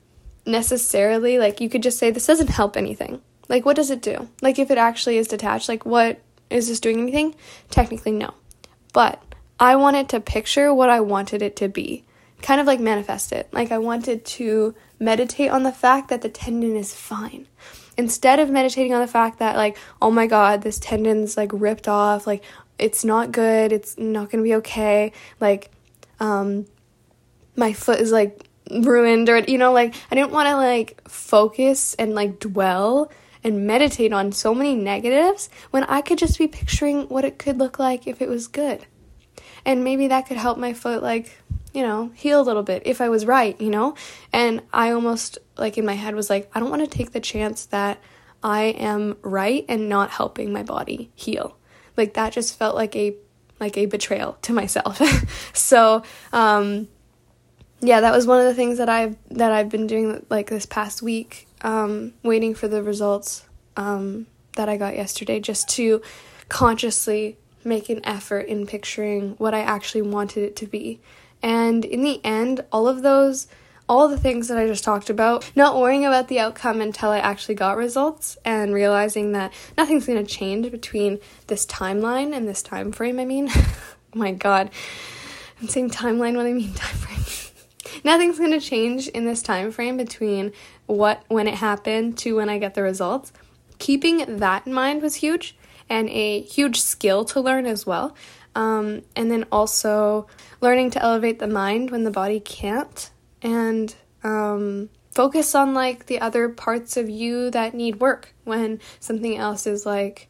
necessarily, 0.46 1.38
like, 1.38 1.60
you 1.60 1.68
could 1.68 1.82
just 1.82 1.98
say 1.98 2.10
this 2.10 2.26
doesn't 2.26 2.50
help 2.50 2.76
anything. 2.76 3.22
Like, 3.48 3.64
what 3.64 3.76
does 3.76 3.90
it 3.90 4.02
do? 4.02 4.28
Like, 4.42 4.58
if 4.58 4.70
it 4.70 4.78
actually 4.78 5.16
is 5.16 5.28
detached, 5.28 5.68
like, 5.68 5.86
what 5.86 6.20
is 6.50 6.68
this 6.68 6.80
doing 6.80 7.00
anything? 7.00 7.34
Technically, 7.70 8.12
no. 8.12 8.34
But 8.92 9.22
I 9.60 9.76
wanted 9.76 10.08
to 10.10 10.20
picture 10.20 10.72
what 10.72 10.90
I 10.90 11.00
wanted 11.00 11.42
it 11.42 11.56
to 11.56 11.68
be, 11.68 12.04
kind 12.42 12.60
of 12.60 12.66
like 12.66 12.80
manifest 12.80 13.32
it. 13.32 13.48
Like, 13.52 13.72
I 13.72 13.78
wanted 13.78 14.24
to 14.24 14.74
meditate 14.98 15.50
on 15.50 15.62
the 15.62 15.72
fact 15.72 16.08
that 16.08 16.22
the 16.22 16.28
tendon 16.28 16.76
is 16.76 16.94
fine 16.94 17.46
instead 17.96 18.38
of 18.38 18.48
meditating 18.48 18.94
on 18.94 19.00
the 19.00 19.08
fact 19.08 19.40
that 19.40 19.56
like 19.56 19.76
oh 20.00 20.10
my 20.10 20.26
god 20.26 20.62
this 20.62 20.78
tendon's 20.78 21.36
like 21.36 21.50
ripped 21.52 21.88
off 21.88 22.28
like 22.28 22.44
it's 22.78 23.04
not 23.04 23.32
good, 23.32 23.72
it's 23.72 23.98
not 23.98 24.30
gonna 24.30 24.44
be 24.44 24.54
okay, 24.56 25.12
like, 25.40 25.70
um, 26.20 26.66
my 27.56 27.72
foot 27.72 28.00
is 28.00 28.12
like 28.12 28.48
ruined, 28.70 29.28
or, 29.28 29.38
you 29.38 29.58
know, 29.58 29.72
like, 29.72 29.94
I 30.10 30.14
didn't 30.14 30.30
wanna 30.30 30.56
like 30.56 31.08
focus 31.08 31.94
and 31.94 32.14
like 32.14 32.38
dwell 32.38 33.10
and 33.44 33.66
meditate 33.66 34.12
on 34.12 34.32
so 34.32 34.54
many 34.54 34.74
negatives 34.74 35.48
when 35.70 35.84
I 35.84 36.00
could 36.00 36.18
just 36.18 36.38
be 36.38 36.48
picturing 36.48 37.08
what 37.08 37.24
it 37.24 37.38
could 37.38 37.58
look 37.58 37.78
like 37.78 38.06
if 38.06 38.20
it 38.20 38.28
was 38.28 38.46
good. 38.46 38.86
And 39.64 39.84
maybe 39.84 40.08
that 40.08 40.26
could 40.26 40.36
help 40.36 40.58
my 40.58 40.72
foot, 40.72 41.02
like, 41.02 41.38
you 41.72 41.82
know, 41.82 42.10
heal 42.14 42.40
a 42.40 42.42
little 42.42 42.62
bit 42.62 42.82
if 42.86 43.00
I 43.00 43.08
was 43.08 43.26
right, 43.26 43.60
you 43.60 43.70
know? 43.70 43.94
And 44.32 44.62
I 44.72 44.90
almost, 44.90 45.38
like, 45.56 45.76
in 45.76 45.84
my 45.84 45.94
head 45.94 46.14
was 46.14 46.30
like, 46.30 46.50
I 46.54 46.60
don't 46.60 46.70
want 46.70 46.82
to 46.82 46.98
take 46.98 47.12
the 47.12 47.20
chance 47.20 47.66
that 47.66 48.00
I 48.42 48.64
am 48.64 49.16
right 49.22 49.64
and 49.68 49.88
not 49.88 50.10
helping 50.10 50.52
my 50.52 50.62
body 50.62 51.10
heal 51.14 51.58
like 51.98 52.14
that 52.14 52.32
just 52.32 52.56
felt 52.56 52.74
like 52.74 52.96
a 52.96 53.14
like 53.60 53.76
a 53.76 53.86
betrayal 53.86 54.38
to 54.42 54.52
myself. 54.52 55.02
so, 55.52 56.04
um, 56.32 56.86
yeah, 57.80 58.00
that 58.00 58.12
was 58.12 58.24
one 58.24 58.38
of 58.38 58.46
the 58.46 58.54
things 58.54 58.78
that 58.78 58.88
I've 58.88 59.16
that 59.30 59.52
I've 59.52 59.68
been 59.68 59.86
doing 59.86 60.24
like 60.30 60.48
this 60.48 60.64
past 60.64 61.02
week, 61.02 61.47
um, 61.62 62.14
waiting 62.22 62.54
for 62.54 62.68
the 62.68 62.82
results 62.82 63.44
um, 63.76 64.26
that 64.56 64.68
I 64.68 64.76
got 64.76 64.96
yesterday, 64.96 65.40
just 65.40 65.68
to 65.70 66.02
consciously 66.48 67.36
make 67.64 67.88
an 67.88 68.00
effort 68.04 68.46
in 68.46 68.66
picturing 68.66 69.34
what 69.38 69.54
I 69.54 69.60
actually 69.60 70.02
wanted 70.02 70.44
it 70.44 70.56
to 70.56 70.66
be. 70.66 71.00
And 71.42 71.84
in 71.84 72.02
the 72.02 72.24
end, 72.24 72.64
all 72.72 72.88
of 72.88 73.02
those 73.02 73.46
all 73.88 74.08
the 74.08 74.18
things 74.18 74.48
that 74.48 74.58
I 74.58 74.66
just 74.66 74.84
talked 74.84 75.08
about, 75.08 75.50
not 75.56 75.78
worrying 75.78 76.04
about 76.04 76.28
the 76.28 76.38
outcome 76.38 76.80
until 76.80 77.10
I 77.10 77.18
actually 77.18 77.54
got 77.54 77.76
results 77.76 78.36
and 78.44 78.74
realizing 78.74 79.32
that 79.32 79.52
nothing's 79.76 80.06
going 80.06 80.24
to 80.24 80.30
change 80.30 80.70
between 80.70 81.18
this 81.46 81.64
timeline 81.64 82.36
and 82.36 82.46
this 82.46 82.62
time 82.62 82.92
frame, 82.92 83.18
I 83.18 83.24
mean. 83.24 83.48
oh 83.50 83.74
my 84.14 84.32
god. 84.32 84.70
I'm 85.60 85.68
saying 85.68 85.90
timeline 85.90 86.36
when 86.36 86.46
I 86.46 86.52
mean 86.52 86.74
time 86.74 86.96
frame. 86.96 87.47
Nothing's 88.04 88.38
going 88.38 88.52
to 88.52 88.60
change 88.60 89.08
in 89.08 89.24
this 89.24 89.42
time 89.42 89.70
frame 89.70 89.96
between 89.96 90.52
what 90.86 91.22
when 91.28 91.46
it 91.46 91.54
happened 91.54 92.18
to 92.18 92.36
when 92.36 92.48
I 92.48 92.58
get 92.58 92.74
the 92.74 92.82
results. 92.82 93.32
Keeping 93.78 94.38
that 94.38 94.66
in 94.66 94.72
mind 94.72 95.02
was 95.02 95.16
huge 95.16 95.56
and 95.88 96.08
a 96.10 96.40
huge 96.42 96.80
skill 96.80 97.24
to 97.26 97.40
learn 97.40 97.66
as 97.66 97.86
well. 97.86 98.14
Um, 98.54 99.02
and 99.14 99.30
then 99.30 99.46
also 99.52 100.26
learning 100.60 100.90
to 100.92 101.02
elevate 101.02 101.38
the 101.38 101.46
mind 101.46 101.90
when 101.90 102.04
the 102.04 102.10
body 102.10 102.40
can't 102.40 103.10
and 103.40 103.94
um, 104.24 104.88
focus 105.12 105.54
on 105.54 105.74
like 105.74 106.06
the 106.06 106.20
other 106.20 106.48
parts 106.48 106.96
of 106.96 107.08
you 107.08 107.50
that 107.50 107.74
need 107.74 108.00
work 108.00 108.34
when 108.44 108.80
something 109.00 109.36
else 109.36 109.66
is 109.66 109.86
like 109.86 110.28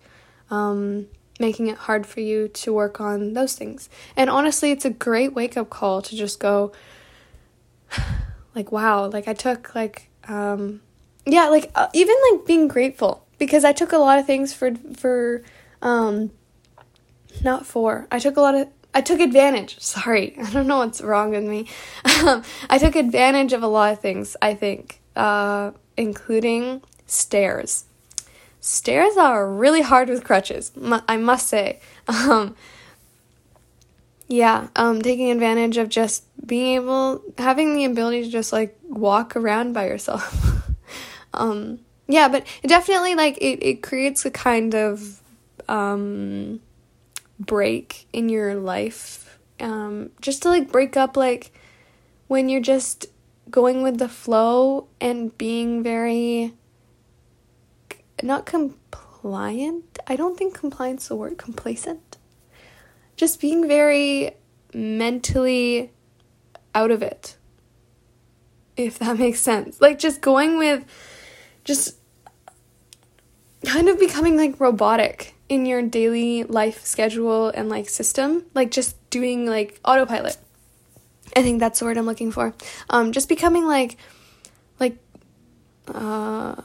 um, 0.50 1.06
making 1.40 1.68
it 1.68 1.76
hard 1.76 2.06
for 2.06 2.20
you 2.20 2.48
to 2.48 2.72
work 2.72 3.00
on 3.00 3.32
those 3.32 3.54
things. 3.54 3.88
And 4.16 4.28
honestly, 4.28 4.70
it's 4.70 4.84
a 4.84 4.90
great 4.90 5.34
wake 5.34 5.56
up 5.56 5.70
call 5.70 6.02
to 6.02 6.16
just 6.16 6.40
go, 6.40 6.72
like, 8.54 8.72
wow, 8.72 9.06
like 9.06 9.28
I 9.28 9.34
took 9.34 9.74
like, 9.74 10.08
um, 10.26 10.80
yeah, 11.26 11.48
like 11.48 11.70
uh, 11.74 11.88
even 11.92 12.14
like 12.32 12.46
being 12.46 12.68
grateful 12.68 13.26
because 13.38 13.64
I 13.64 13.72
took 13.72 13.92
a 13.92 13.98
lot 13.98 14.18
of 14.18 14.26
things 14.26 14.52
for 14.52 14.74
for 14.96 15.42
um, 15.82 16.30
not 17.42 17.66
for 17.66 18.06
I 18.10 18.18
took 18.18 18.36
a 18.36 18.40
lot 18.40 18.54
of 18.54 18.68
I 18.94 19.00
took 19.00 19.20
advantage. 19.20 19.78
Sorry, 19.80 20.36
I 20.42 20.50
don't 20.50 20.66
know 20.66 20.78
what's 20.78 21.00
wrong 21.00 21.30
with 21.30 21.44
me. 21.44 21.68
I 22.04 22.78
took 22.78 22.96
advantage 22.96 23.52
of 23.52 23.62
a 23.62 23.68
lot 23.68 23.92
of 23.92 24.00
things, 24.00 24.36
I 24.42 24.54
think, 24.54 25.00
uh, 25.16 25.72
including 25.96 26.82
stairs. 27.06 27.84
Stairs 28.60 29.16
are 29.16 29.50
really 29.50 29.82
hard 29.82 30.08
with 30.08 30.24
crutches, 30.24 30.72
I 31.08 31.16
must 31.16 31.48
say. 31.48 31.80
Um, 32.08 32.56
yeah, 34.28 34.68
um, 34.76 35.02
taking 35.02 35.30
advantage 35.30 35.76
of 35.76 35.88
just 35.88 36.24
being 36.46 36.76
able, 36.76 37.22
having 37.36 37.74
the 37.74 37.84
ability 37.84 38.24
to 38.24 38.30
just 38.30 38.52
like 38.52 38.78
walk 38.84 39.36
around 39.36 39.72
by 39.72 39.86
yourself. 39.86 40.68
um, 41.34 41.80
yeah, 42.06 42.28
but 42.28 42.46
it 42.62 42.68
definitely 42.68 43.14
like 43.14 43.36
it, 43.38 43.62
it 43.62 43.82
creates 43.82 44.24
a 44.24 44.30
kind 44.30 44.74
of 44.74 45.20
um, 45.68 46.60
break 47.38 48.06
in 48.12 48.28
your 48.28 48.54
life 48.54 49.28
um, 49.60 50.10
just 50.20 50.42
to 50.42 50.48
like 50.48 50.70
break 50.70 50.96
up 50.96 51.16
like 51.16 51.52
when 52.26 52.48
you're 52.48 52.60
just 52.60 53.06
going 53.50 53.82
with 53.82 53.98
the 53.98 54.08
flow 54.08 54.86
and 55.00 55.36
being 55.38 55.82
very 55.82 56.52
not 58.22 58.44
compliant 58.44 59.98
i 60.06 60.16
don't 60.16 60.36
think 60.36 60.54
compliant's 60.54 61.08
the 61.08 61.16
word 61.16 61.38
complacent 61.38 62.07
just 63.18 63.40
being 63.40 63.68
very 63.68 64.30
mentally 64.72 65.92
out 66.74 66.90
of 66.90 67.02
it 67.02 67.36
if 68.76 68.98
that 68.98 69.18
makes 69.24 69.40
sense 69.40 69.80
like 69.80 69.98
just 69.98 70.22
going 70.22 70.56
with 70.56 70.84
just 71.64 71.98
kind 73.66 73.88
of 73.88 73.98
becoming 73.98 74.36
like 74.36 74.58
robotic 74.58 75.34
in 75.48 75.66
your 75.66 75.82
daily 75.82 76.44
life 76.44 76.84
schedule 76.84 77.48
and 77.48 77.68
like 77.68 77.88
system, 77.88 78.44
like 78.54 78.70
just 78.70 78.96
doing 79.10 79.46
like 79.46 79.80
autopilot. 79.84 80.36
I 81.36 81.42
think 81.42 81.60
that's 81.60 81.78
the 81.78 81.84
word 81.84 81.96
I'm 81.96 82.06
looking 82.06 82.30
for. 82.30 82.54
Um, 82.90 83.12
just 83.12 83.28
becoming 83.28 83.66
like, 83.66 83.96
like, 84.80 84.96
uh, 85.88 86.56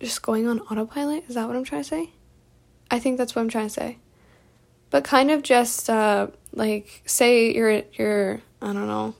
just 0.00 0.22
going 0.22 0.46
on 0.46 0.60
autopilot. 0.60 1.24
Is 1.28 1.34
that 1.34 1.46
what 1.46 1.56
I'm 1.56 1.64
trying 1.64 1.82
to 1.82 1.88
say? 1.88 2.10
I 2.90 2.98
think 2.98 3.18
that's 3.18 3.34
what 3.34 3.42
I'm 3.42 3.48
trying 3.48 3.66
to 3.66 3.72
say. 3.72 3.98
But 4.90 5.04
kind 5.04 5.30
of 5.30 5.42
just 5.42 5.90
uh, 5.90 6.28
like 6.52 7.02
say 7.06 7.54
you're 7.54 7.82
you're 7.92 8.40
I 8.62 8.72
don't 8.72 8.86
know 8.86 9.14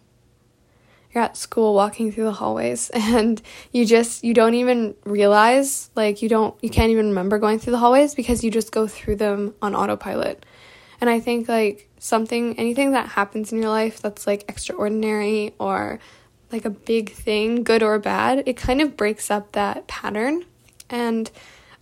you're 1.17 1.25
at 1.25 1.37
school 1.37 1.73
walking 1.73 2.13
through 2.13 2.25
the 2.25 2.33
hallways 2.33 2.91
and 2.95 3.41
you 3.73 3.87
just 3.87 4.23
you 4.23 4.35
don't 4.35 4.53
even 4.53 4.95
realize 5.05 5.89
like 5.95 6.21
you 6.21 6.29
don't 6.29 6.55
you 6.63 6.69
can't 6.69 6.91
even 6.91 7.09
remember 7.09 7.39
going 7.39 7.59
through 7.59 7.71
the 7.71 7.79
hallways 7.79 8.15
because 8.15 8.45
you 8.45 8.51
just 8.51 8.71
go 8.71 8.87
through 8.87 9.17
them 9.17 9.55
on 9.63 9.75
autopilot. 9.75 10.45
And 11.01 11.11
i 11.11 11.19
think 11.21 11.49
like 11.49 11.89
something 11.99 12.59
anything 12.59 12.93
that 12.93 13.09
happens 13.09 13.51
in 13.51 13.61
your 13.61 13.71
life 13.71 14.01
that's 14.01 14.27
like 14.27 14.45
extraordinary 14.49 15.55
or 15.59 15.99
like 16.53 16.65
a 16.65 16.71
big 16.71 17.11
thing 17.11 17.65
good 17.65 17.83
or 17.83 17.99
bad 17.99 18.43
it 18.47 18.57
kind 18.57 18.81
of 18.83 18.97
breaks 18.97 19.31
up 19.31 19.53
that 19.53 19.87
pattern. 19.87 20.45
And 20.89 21.31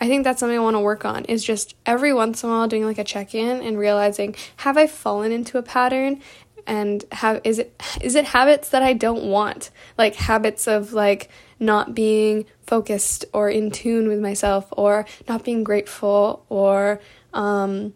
I 0.00 0.08
think 0.08 0.24
that's 0.24 0.40
something 0.40 0.58
I 0.58 0.62
want 0.62 0.74
to 0.74 0.80
work 0.80 1.04
on 1.04 1.24
is 1.26 1.44
just 1.44 1.74
every 1.86 2.12
once 2.12 2.42
in 2.42 2.50
a 2.50 2.52
while 2.52 2.68
doing 2.68 2.84
like 2.84 2.98
a 2.98 3.04
check-in 3.04 3.62
and 3.62 3.78
realizing 3.78 4.34
have 4.58 4.76
I 4.76 4.86
fallen 4.86 5.32
into 5.32 5.58
a 5.58 5.62
pattern? 5.62 6.20
And 6.66 7.04
have 7.12 7.40
is 7.44 7.58
it 7.58 7.80
is 8.00 8.14
it 8.14 8.24
habits 8.24 8.70
that 8.70 8.82
I 8.82 8.92
don't 8.94 9.24
want? 9.24 9.70
Like 9.98 10.14
habits 10.16 10.66
of 10.66 10.92
like 10.92 11.30
not 11.60 11.94
being 11.94 12.46
focused 12.62 13.24
or 13.32 13.50
in 13.50 13.70
tune 13.70 14.08
with 14.08 14.20
myself 14.20 14.66
or 14.72 15.06
not 15.28 15.44
being 15.44 15.62
grateful 15.62 16.44
or 16.48 17.00
um, 17.32 17.92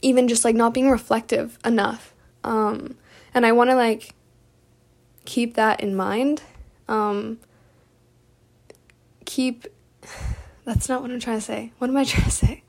even 0.00 0.28
just 0.28 0.44
like 0.44 0.54
not 0.54 0.74
being 0.74 0.90
reflective 0.90 1.58
enough. 1.64 2.14
Um, 2.44 2.96
and 3.34 3.46
I 3.46 3.52
want 3.52 3.70
to 3.70 3.76
like 3.76 4.14
keep 5.24 5.54
that 5.54 5.80
in 5.80 5.94
mind. 5.94 6.42
Um, 6.88 7.38
keep 9.24 9.66
that's 10.64 10.88
not 10.88 11.02
what 11.02 11.10
I'm 11.10 11.20
trying 11.20 11.38
to 11.38 11.44
say. 11.44 11.72
What 11.78 11.90
am 11.90 11.96
I 11.96 12.04
trying 12.12 12.24
to 12.24 12.30
say? 12.30 12.62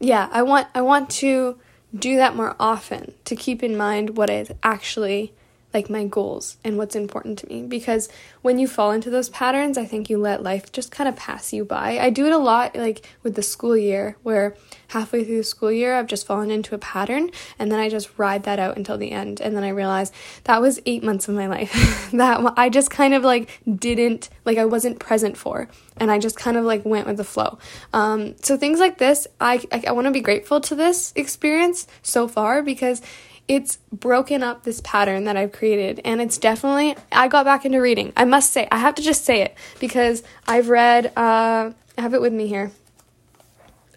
Yeah 0.00 0.28
I 0.30 0.42
want 0.42 0.68
I 0.74 0.82
want 0.82 1.10
to 1.10 1.58
do 1.96 2.16
that 2.16 2.36
more 2.36 2.54
often 2.60 3.14
to 3.24 3.34
keep 3.34 3.62
in 3.62 3.76
mind 3.76 4.16
what 4.16 4.30
is 4.30 4.52
actually 4.62 5.32
like 5.74 5.90
my 5.90 6.04
goals 6.04 6.56
and 6.64 6.78
what's 6.78 6.96
important 6.96 7.38
to 7.38 7.48
me. 7.48 7.62
Because 7.62 8.08
when 8.42 8.58
you 8.58 8.66
fall 8.66 8.92
into 8.92 9.10
those 9.10 9.28
patterns 9.28 9.76
i 9.76 9.84
think 9.84 10.08
you 10.08 10.16
let 10.16 10.42
life 10.42 10.72
just 10.72 10.90
kind 10.90 11.08
of 11.08 11.16
pass 11.16 11.52
you 11.52 11.64
by. 11.64 11.98
I 11.98 12.10
do 12.10 12.26
it 12.26 12.32
a 12.32 12.38
lot 12.38 12.76
like 12.76 13.04
with 13.22 13.34
the 13.34 13.42
school 13.42 13.76
year 13.76 14.16
where 14.22 14.56
halfway 14.88 15.24
through 15.24 15.36
the 15.36 15.44
school 15.44 15.70
year 15.70 15.94
i've 15.94 16.06
just 16.06 16.26
fallen 16.26 16.50
into 16.50 16.74
a 16.74 16.78
pattern 16.78 17.30
and 17.58 17.70
then 17.70 17.78
i 17.78 17.88
just 17.88 18.08
ride 18.18 18.44
that 18.44 18.58
out 18.58 18.76
until 18.76 18.96
the 18.96 19.12
end. 19.12 19.40
And 19.40 19.54
then 19.54 19.64
i 19.64 19.68
realize 19.68 20.12
that 20.44 20.62
was 20.62 20.80
eight 20.86 21.02
months 21.02 21.28
of 21.28 21.34
my 21.34 21.46
life. 21.46 21.74
That 22.18 22.54
i 22.56 22.70
just 22.70 22.90
kind 22.90 23.12
of 23.12 23.22
like 23.22 23.60
didn't 23.68 24.30
like 24.46 24.56
i 24.56 24.64
wasn't 24.64 24.98
present 24.98 25.36
for 25.36 25.68
and 25.98 26.10
i 26.10 26.18
just 26.18 26.36
kind 26.36 26.56
of 26.56 26.64
like 26.64 26.84
went 26.86 27.06
with 27.06 27.18
the 27.18 27.24
flow. 27.24 27.58
Um, 27.92 28.34
so 28.42 28.56
things 28.56 28.80
like 28.80 28.96
this 28.96 29.26
i 29.40 29.62
i, 29.70 29.84
I 29.88 29.92
want 29.92 30.06
to 30.06 30.10
be 30.10 30.22
grateful 30.22 30.60
to 30.62 30.74
this 30.74 31.12
experience 31.16 31.86
so 32.02 32.26
far 32.28 32.62
because 32.62 33.02
it's 33.48 33.78
broken 33.90 34.42
up 34.42 34.64
this 34.64 34.80
pattern 34.82 35.24
that 35.24 35.36
I've 35.36 35.52
created. 35.52 36.00
And 36.04 36.20
it's 36.20 36.36
definitely, 36.36 36.96
I 37.10 37.28
got 37.28 37.44
back 37.44 37.64
into 37.64 37.80
reading. 37.80 38.12
I 38.16 38.24
must 38.24 38.52
say, 38.52 38.68
I 38.70 38.78
have 38.78 38.94
to 38.96 39.02
just 39.02 39.24
say 39.24 39.40
it 39.40 39.56
because 39.80 40.22
I've 40.46 40.68
read, 40.68 41.06
uh, 41.16 41.72
I 41.96 42.00
have 42.00 42.14
it 42.14 42.20
with 42.20 42.32
me 42.32 42.46
here. 42.46 42.70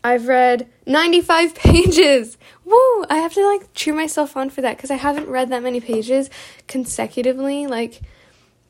I've 0.04 0.28
read 0.28 0.68
95 0.88 1.54
pages. 1.56 2.38
Woo! 2.66 3.06
I 3.10 3.18
have 3.18 3.34
to 3.34 3.46
like 3.46 3.74
cheer 3.74 3.94
myself 3.94 4.36
on 4.38 4.50
for 4.50 4.62
that 4.62 4.78
because 4.78 4.90
I 4.90 4.96
haven't 4.96 5.28
read 5.28 5.50
that 5.50 5.62
many 5.62 5.82
pages 5.82 6.30
consecutively, 6.68 7.68
like 7.68 8.02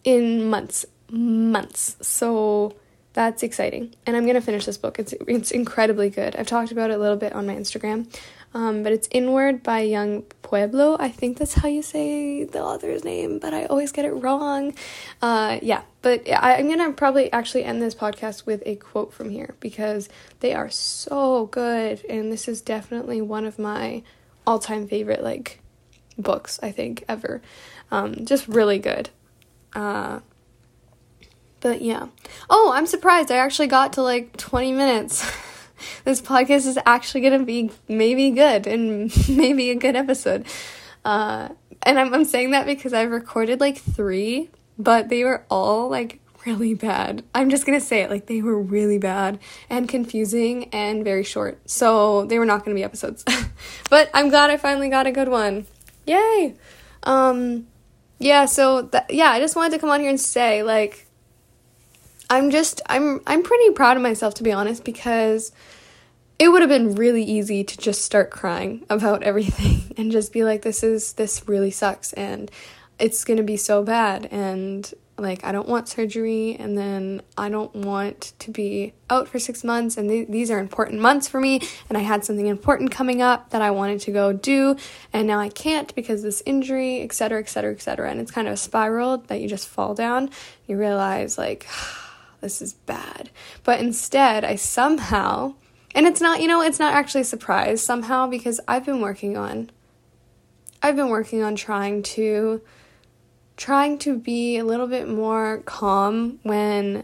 in 0.03 0.49
months. 0.49 0.85
Months. 1.09 1.97
So 2.01 2.75
that's 3.13 3.43
exciting. 3.43 3.93
And 4.05 4.15
I'm 4.15 4.25
gonna 4.25 4.41
finish 4.41 4.65
this 4.65 4.77
book. 4.77 4.97
It's 4.97 5.13
it's 5.27 5.51
incredibly 5.51 6.09
good. 6.09 6.35
I've 6.35 6.47
talked 6.47 6.71
about 6.71 6.89
it 6.89 6.93
a 6.93 6.97
little 6.97 7.17
bit 7.17 7.33
on 7.33 7.45
my 7.45 7.55
Instagram. 7.55 8.07
Um, 8.53 8.83
but 8.83 8.91
it's 8.91 9.07
Inward 9.11 9.63
by 9.63 9.81
Yung 9.81 10.23
Pueblo. 10.41 10.97
I 10.99 11.09
think 11.09 11.37
that's 11.37 11.53
how 11.53 11.69
you 11.69 11.81
say 11.81 12.43
the 12.43 12.61
author's 12.61 13.03
name, 13.03 13.39
but 13.39 13.53
I 13.53 13.65
always 13.65 13.91
get 13.91 14.03
it 14.03 14.11
wrong. 14.11 14.73
Uh, 15.21 15.59
yeah, 15.61 15.83
but 16.01 16.29
I, 16.29 16.55
I'm 16.55 16.67
gonna 16.67 16.91
probably 16.91 17.31
actually 17.31 17.63
end 17.63 17.81
this 17.81 17.95
podcast 17.95 18.45
with 18.45 18.61
a 18.65 18.75
quote 18.75 19.13
from 19.13 19.29
here 19.29 19.55
because 19.61 20.09
they 20.41 20.53
are 20.53 20.69
so 20.69 21.45
good, 21.45 22.03
and 22.09 22.31
this 22.31 22.47
is 22.49 22.61
definitely 22.61 23.21
one 23.21 23.45
of 23.45 23.57
my 23.57 24.03
all-time 24.45 24.87
favorite 24.87 25.23
like 25.23 25.61
books 26.17 26.59
I 26.61 26.71
think 26.71 27.05
ever. 27.07 27.41
Um, 27.89 28.25
just 28.25 28.47
really 28.47 28.79
good. 28.79 29.09
Uh, 29.73 30.19
but 31.61 31.81
yeah. 31.81 32.07
Oh, 32.49 32.71
I'm 32.73 32.87
surprised. 32.87 33.31
I 33.31 33.37
actually 33.37 33.67
got 33.67 33.93
to 33.93 34.01
like 34.01 34.35
20 34.35 34.73
minutes. 34.73 35.23
this 36.03 36.21
podcast 36.21 36.67
is 36.67 36.79
actually 36.85 37.21
going 37.21 37.39
to 37.39 37.45
be 37.45 37.71
maybe 37.87 38.31
good 38.31 38.67
and 38.67 39.11
maybe 39.29 39.69
a 39.71 39.75
good 39.75 39.95
episode. 39.95 40.45
Uh, 41.03 41.49
and 41.83 41.99
I'm, 41.99 42.13
I'm 42.13 42.25
saying 42.25 42.51
that 42.51 42.65
because 42.65 42.93
I've 42.93 43.11
recorded 43.11 43.59
like 43.59 43.77
three, 43.77 44.49
but 44.77 45.09
they 45.09 45.23
were 45.23 45.45
all 45.49 45.89
like 45.89 46.19
really 46.45 46.73
bad. 46.73 47.23
I'm 47.33 47.49
just 47.49 47.65
to 47.79 47.85
say 47.85 48.01
it 48.01 48.09
like 48.09 48.27
they 48.27 48.41
were 48.41 48.59
really 48.59 48.97
bad 48.97 49.39
and 49.69 49.87
confusing 49.87 50.69
and 50.73 51.03
very 51.03 51.23
short. 51.23 51.59
So 51.69 52.25
they 52.25 52.39
were 52.39 52.45
not 52.45 52.63
to 52.75 52.79
be 52.79 52.83
episodes. 52.83 53.23
but 53.89 54.09
I'm 54.13 54.29
glad 54.29 54.49
I 54.49 54.57
finally 54.57 54.89
got 54.89 55.07
a 55.07 55.11
good 55.11 55.29
one. 55.29 55.65
Yay! 56.05 56.55
Um, 57.03 57.67
yeah, 58.19 58.45
so 58.45 58.83
that, 58.83 59.11
yeah, 59.13 59.29
I 59.29 59.39
just 59.39 59.55
wanted 59.55 59.71
to 59.73 59.79
come 59.79 59.89
on 59.89 59.99
here 59.99 60.09
and 60.09 60.19
say 60.19 60.63
like 60.63 61.07
I'm 62.29 62.49
just 62.49 62.81
I'm 62.87 63.19
I'm 63.27 63.43
pretty 63.43 63.71
proud 63.71 63.97
of 63.97 64.03
myself 64.03 64.35
to 64.35 64.43
be 64.43 64.51
honest 64.51 64.85
because 64.85 65.51
it 66.41 66.51
would 66.51 66.63
have 66.63 66.69
been 66.69 66.95
really 66.95 67.21
easy 67.21 67.63
to 67.63 67.77
just 67.77 68.03
start 68.03 68.31
crying 68.31 68.83
about 68.89 69.21
everything 69.31 69.93
and 69.95 70.11
just 70.11 70.33
be 70.33 70.43
like 70.43 70.63
this 70.63 70.81
is 70.81 71.13
this 71.13 71.47
really 71.47 71.69
sucks 71.69 72.13
and 72.13 72.49
it's 72.97 73.23
going 73.23 73.37
to 73.37 73.43
be 73.43 73.57
so 73.57 73.83
bad 73.83 74.27
and 74.31 74.91
like 75.19 75.43
I 75.43 75.51
don't 75.51 75.67
want 75.67 75.87
surgery 75.87 76.55
and 76.59 76.75
then 76.75 77.21
I 77.37 77.49
don't 77.49 77.75
want 77.75 78.33
to 78.39 78.49
be 78.49 78.93
out 79.07 79.27
for 79.27 79.37
6 79.37 79.63
months 79.63 79.97
and 79.97 80.09
th- 80.09 80.29
these 80.29 80.49
are 80.49 80.57
important 80.57 80.99
months 80.99 81.27
for 81.27 81.39
me 81.39 81.61
and 81.89 81.95
I 81.95 82.01
had 82.01 82.25
something 82.25 82.47
important 82.47 82.89
coming 82.89 83.21
up 83.21 83.51
that 83.51 83.61
I 83.61 83.69
wanted 83.69 83.99
to 84.01 84.11
go 84.11 84.33
do 84.33 84.77
and 85.13 85.27
now 85.27 85.39
I 85.39 85.49
can't 85.49 85.93
because 85.93 86.23
this 86.23 86.41
injury 86.47 87.03
etc 87.03 87.37
etc 87.37 87.71
etc 87.71 88.09
and 88.09 88.19
it's 88.19 88.31
kind 88.31 88.47
of 88.47 88.55
a 88.55 88.57
spiral 88.57 89.19
that 89.27 89.41
you 89.41 89.47
just 89.47 89.67
fall 89.67 89.93
down 89.93 90.31
you 90.65 90.75
realize 90.75 91.37
like 91.37 91.67
this 92.41 92.59
is 92.59 92.73
bad. 92.73 93.29
But 93.63 93.79
instead, 93.79 94.43
I 94.43 94.55
somehow, 94.55 95.53
and 95.93 96.05
it's 96.05 96.21
not, 96.21 96.41
you 96.41 96.47
know, 96.47 96.61
it's 96.61 96.79
not 96.79 96.93
actually 96.93 97.21
a 97.21 97.25
surprise 97.25 97.81
somehow 97.81 98.27
because 98.27 98.59
I've 98.67 98.85
been 98.85 99.01
working 99.01 99.37
on, 99.37 99.69
I've 100.81 100.95
been 100.95 101.09
working 101.09 101.43
on 101.43 101.55
trying 101.55 102.03
to, 102.03 102.61
trying 103.57 103.97
to 103.99 104.17
be 104.17 104.57
a 104.57 104.65
little 104.65 104.87
bit 104.87 105.07
more 105.07 105.61
calm 105.65 106.39
when 106.43 107.03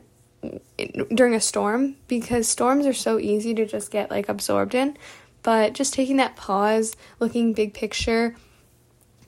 during 1.13 1.33
a 1.33 1.39
storm 1.39 1.95
because 2.07 2.47
storms 2.47 2.85
are 2.85 2.93
so 2.93 3.19
easy 3.19 3.53
to 3.53 3.65
just 3.65 3.91
get 3.91 4.09
like 4.09 4.29
absorbed 4.29 4.75
in. 4.75 4.97
But 5.43 5.73
just 5.73 5.93
taking 5.93 6.17
that 6.17 6.35
pause, 6.35 6.95
looking 7.19 7.53
big 7.53 7.73
picture, 7.73 8.35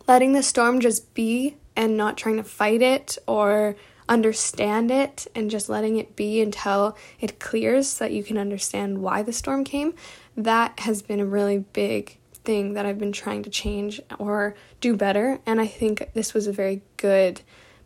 letting 0.08 0.34
the 0.34 0.44
storm 0.44 0.80
just 0.80 1.14
be 1.14 1.58
and 1.76 1.96
not 1.96 2.18
trying 2.18 2.38
to 2.38 2.44
fight 2.44 2.82
it 2.82 3.18
or 3.28 3.76
understand 4.10 4.92
it 4.92 5.28
and 5.36 5.50
just 5.50 5.70
letting 5.70 5.98
it 5.98 6.16
be 6.16 6.42
until 6.42 6.98
it 7.22 7.40
clears 7.40 7.88
so 7.88 8.06
that 8.06 8.12
you 8.12 8.24
can 8.24 8.38
understand 8.38 8.98
why 8.98 9.22
the 9.22 9.32
storm 9.32 9.64
came, 9.64 9.94
that 10.36 10.80
has 10.82 11.02
been 11.02 11.20
a 11.20 11.26
really 11.26 11.60
big 11.60 12.18
thing 12.44 12.74
that 12.74 12.86
I've 12.86 13.00
been 13.00 13.12
trying 13.12 13.44
to 13.44 13.50
change 13.50 14.02
or 14.18 14.56
do 14.82 14.98
better. 14.98 15.40
And 15.46 15.62
I 15.62 15.68
think 15.68 16.10
this 16.14 16.34
was 16.34 16.48
a 16.48 16.52
very 16.52 16.82
good 16.98 17.42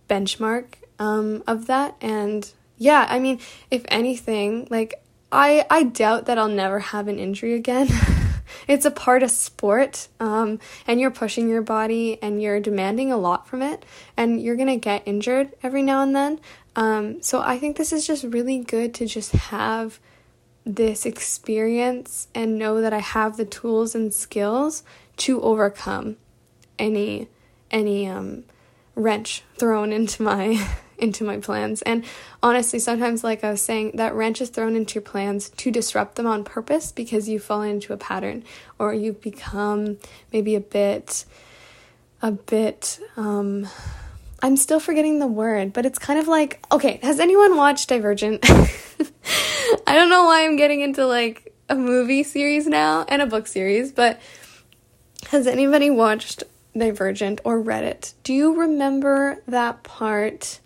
benchmark 0.09 0.75
um, 0.99 1.43
of 1.45 1.67
that. 1.67 1.95
And 2.01 2.49
yeah, 2.77 3.05
I 3.09 3.19
mean, 3.19 3.39
if 3.69 3.83
anything, 3.89 4.67
like 4.69 4.93
I 5.31 5.65
I 5.69 5.83
doubt 5.83 6.25
that 6.27 6.37
I'll 6.37 6.47
never 6.47 6.79
have 6.79 7.07
an 7.07 7.19
injury 7.19 7.53
again. 7.53 7.87
it's 8.67 8.85
a 8.85 8.91
part 8.91 9.23
of 9.23 9.31
sport 9.31 10.07
um, 10.19 10.59
and 10.87 10.99
you're 10.99 11.11
pushing 11.11 11.49
your 11.49 11.61
body 11.61 12.17
and 12.21 12.41
you're 12.41 12.59
demanding 12.59 13.11
a 13.11 13.17
lot 13.17 13.47
from 13.47 13.61
it 13.61 13.85
and 14.17 14.41
you're 14.41 14.55
gonna 14.55 14.77
get 14.77 15.03
injured 15.05 15.51
every 15.61 15.81
now 15.81 16.01
and 16.01 16.15
then. 16.15 16.39
Um, 16.75 17.21
so 17.21 17.41
i 17.41 17.59
think 17.59 17.77
this 17.77 17.93
is 17.93 18.07
just 18.07 18.23
really 18.23 18.59
good 18.59 18.93
to 18.95 19.05
just 19.05 19.31
have 19.31 19.99
this 20.65 21.05
experience 21.05 22.27
and 22.33 22.57
know 22.57 22.81
that 22.81 22.93
i 22.93 22.99
have 22.99 23.37
the 23.37 23.45
tools 23.45 23.93
and 23.93 24.13
skills 24.13 24.83
to 25.17 25.41
overcome 25.41 26.17
any 26.79 27.27
any 27.69 28.07
um, 28.07 28.43
wrench 28.95 29.43
thrown 29.57 29.91
into 29.99 30.23
my 30.23 30.65
into 30.97 31.23
my 31.23 31.37
plans. 31.37 31.81
And 31.81 32.05
honestly, 32.41 32.79
sometimes, 32.79 33.23
like 33.23 33.43
I 33.43 33.51
was 33.51 33.61
saying, 33.61 33.91
that 33.95 34.13
wrench 34.13 34.41
is 34.41 34.49
thrown 34.49 34.75
into 34.75 34.95
your 34.95 35.03
plans 35.03 35.49
to 35.49 35.71
disrupt 35.71 36.15
them 36.15 36.27
on 36.27 36.43
purpose 36.43 36.91
because 36.91 37.27
you 37.29 37.39
fall 37.39 37.61
into 37.61 37.93
a 37.93 37.97
pattern 37.97 38.43
or 38.79 38.93
you've 38.93 39.21
become 39.21 39.97
maybe 40.31 40.55
a 40.55 40.59
bit, 40.59 41.25
a 42.21 42.31
bit, 42.31 42.99
um, 43.17 43.67
I'm 44.43 44.57
still 44.57 44.81
forgetting 44.81 45.19
the 45.19 45.27
word, 45.27 45.71
but 45.71 45.85
it's 45.85 45.97
kind 45.97 46.19
of 46.19 46.27
like 46.27 46.61
okay, 46.69 46.99
has 47.01 47.21
anyone 47.21 47.55
watched 47.55 47.87
Divergent? 47.87 48.43
I 49.87 49.95
don't 49.95 50.09
know 50.09 50.25
why 50.25 50.43
I'm 50.43 50.57
getting 50.57 50.81
into 50.81 51.05
like 51.05 51.53
a 51.69 51.75
movie 51.75 52.23
series 52.23 52.67
now 52.67 53.05
and 53.07 53.21
a 53.21 53.25
book 53.25 53.47
series, 53.47 53.93
but 53.93 54.19
has 55.29 55.47
anybody 55.47 55.89
watched 55.89 56.43
Divergent 56.75 57.39
or 57.45 57.61
read 57.61 57.85
it? 57.85 58.13
Do 58.23 58.33
you 58.33 58.59
remember 58.59 59.41
that 59.47 59.83
part? 59.83 60.59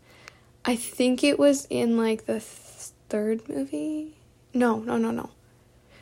I 0.66 0.76
think 0.76 1.24
it 1.24 1.40
was 1.40 1.66
in 1.70 1.98
like 1.98 2.26
the 2.26 2.34
th- 2.34 2.92
third 3.10 3.48
movie. 3.50 4.16
No, 4.54 4.80
no, 4.80 4.98
no, 4.98 5.12
no. 5.12 5.30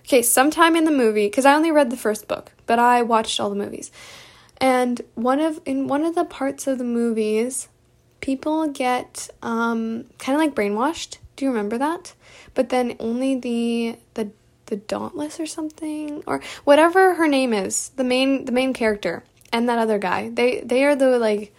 Okay, 0.06 0.22
sometime 0.22 0.76
in 0.76 0.86
the 0.86 0.92
movie, 0.92 1.28
because 1.28 1.46
I 1.46 1.56
only 1.56 1.72
read 1.72 1.90
the 1.90 1.98
first 1.98 2.28
book, 2.28 2.52
but 2.68 2.78
I 2.78 3.02
watched 3.02 3.40
all 3.40 3.50
the 3.50 3.56
movies. 3.56 3.92
And 4.58 5.02
one 5.16 5.40
of 5.40 5.60
in 5.66 5.88
one 5.88 6.04
of 6.04 6.16
the 6.16 6.26
parts 6.26 6.68
of 6.68 6.78
the 6.78 6.84
movies, 6.84 7.68
people 8.22 8.68
get 8.68 9.30
um, 9.42 10.06
kind 10.20 10.36
of 10.36 10.42
like 10.42 10.56
brainwashed. 10.56 11.18
Do 11.36 11.46
you 11.46 11.52
remember 11.52 11.78
that? 11.78 12.14
But 12.54 12.70
then 12.70 12.96
only 13.00 13.36
the 13.36 13.98
the 14.14 14.30
the 14.68 14.78
Dauntless 14.78 15.40
or 15.40 15.46
something 15.46 16.24
or 16.26 16.42
whatever 16.64 17.16
her 17.16 17.28
name 17.28 17.54
is, 17.54 17.90
the 17.98 18.04
main 18.04 18.46
the 18.46 18.52
main 18.52 18.74
character 18.74 19.24
and 19.52 19.70
that 19.70 19.78
other 19.78 20.00
guy. 20.00 20.30
They 20.30 20.62
they 20.62 20.84
are 20.86 20.96
the 20.96 21.18
like 21.20 21.54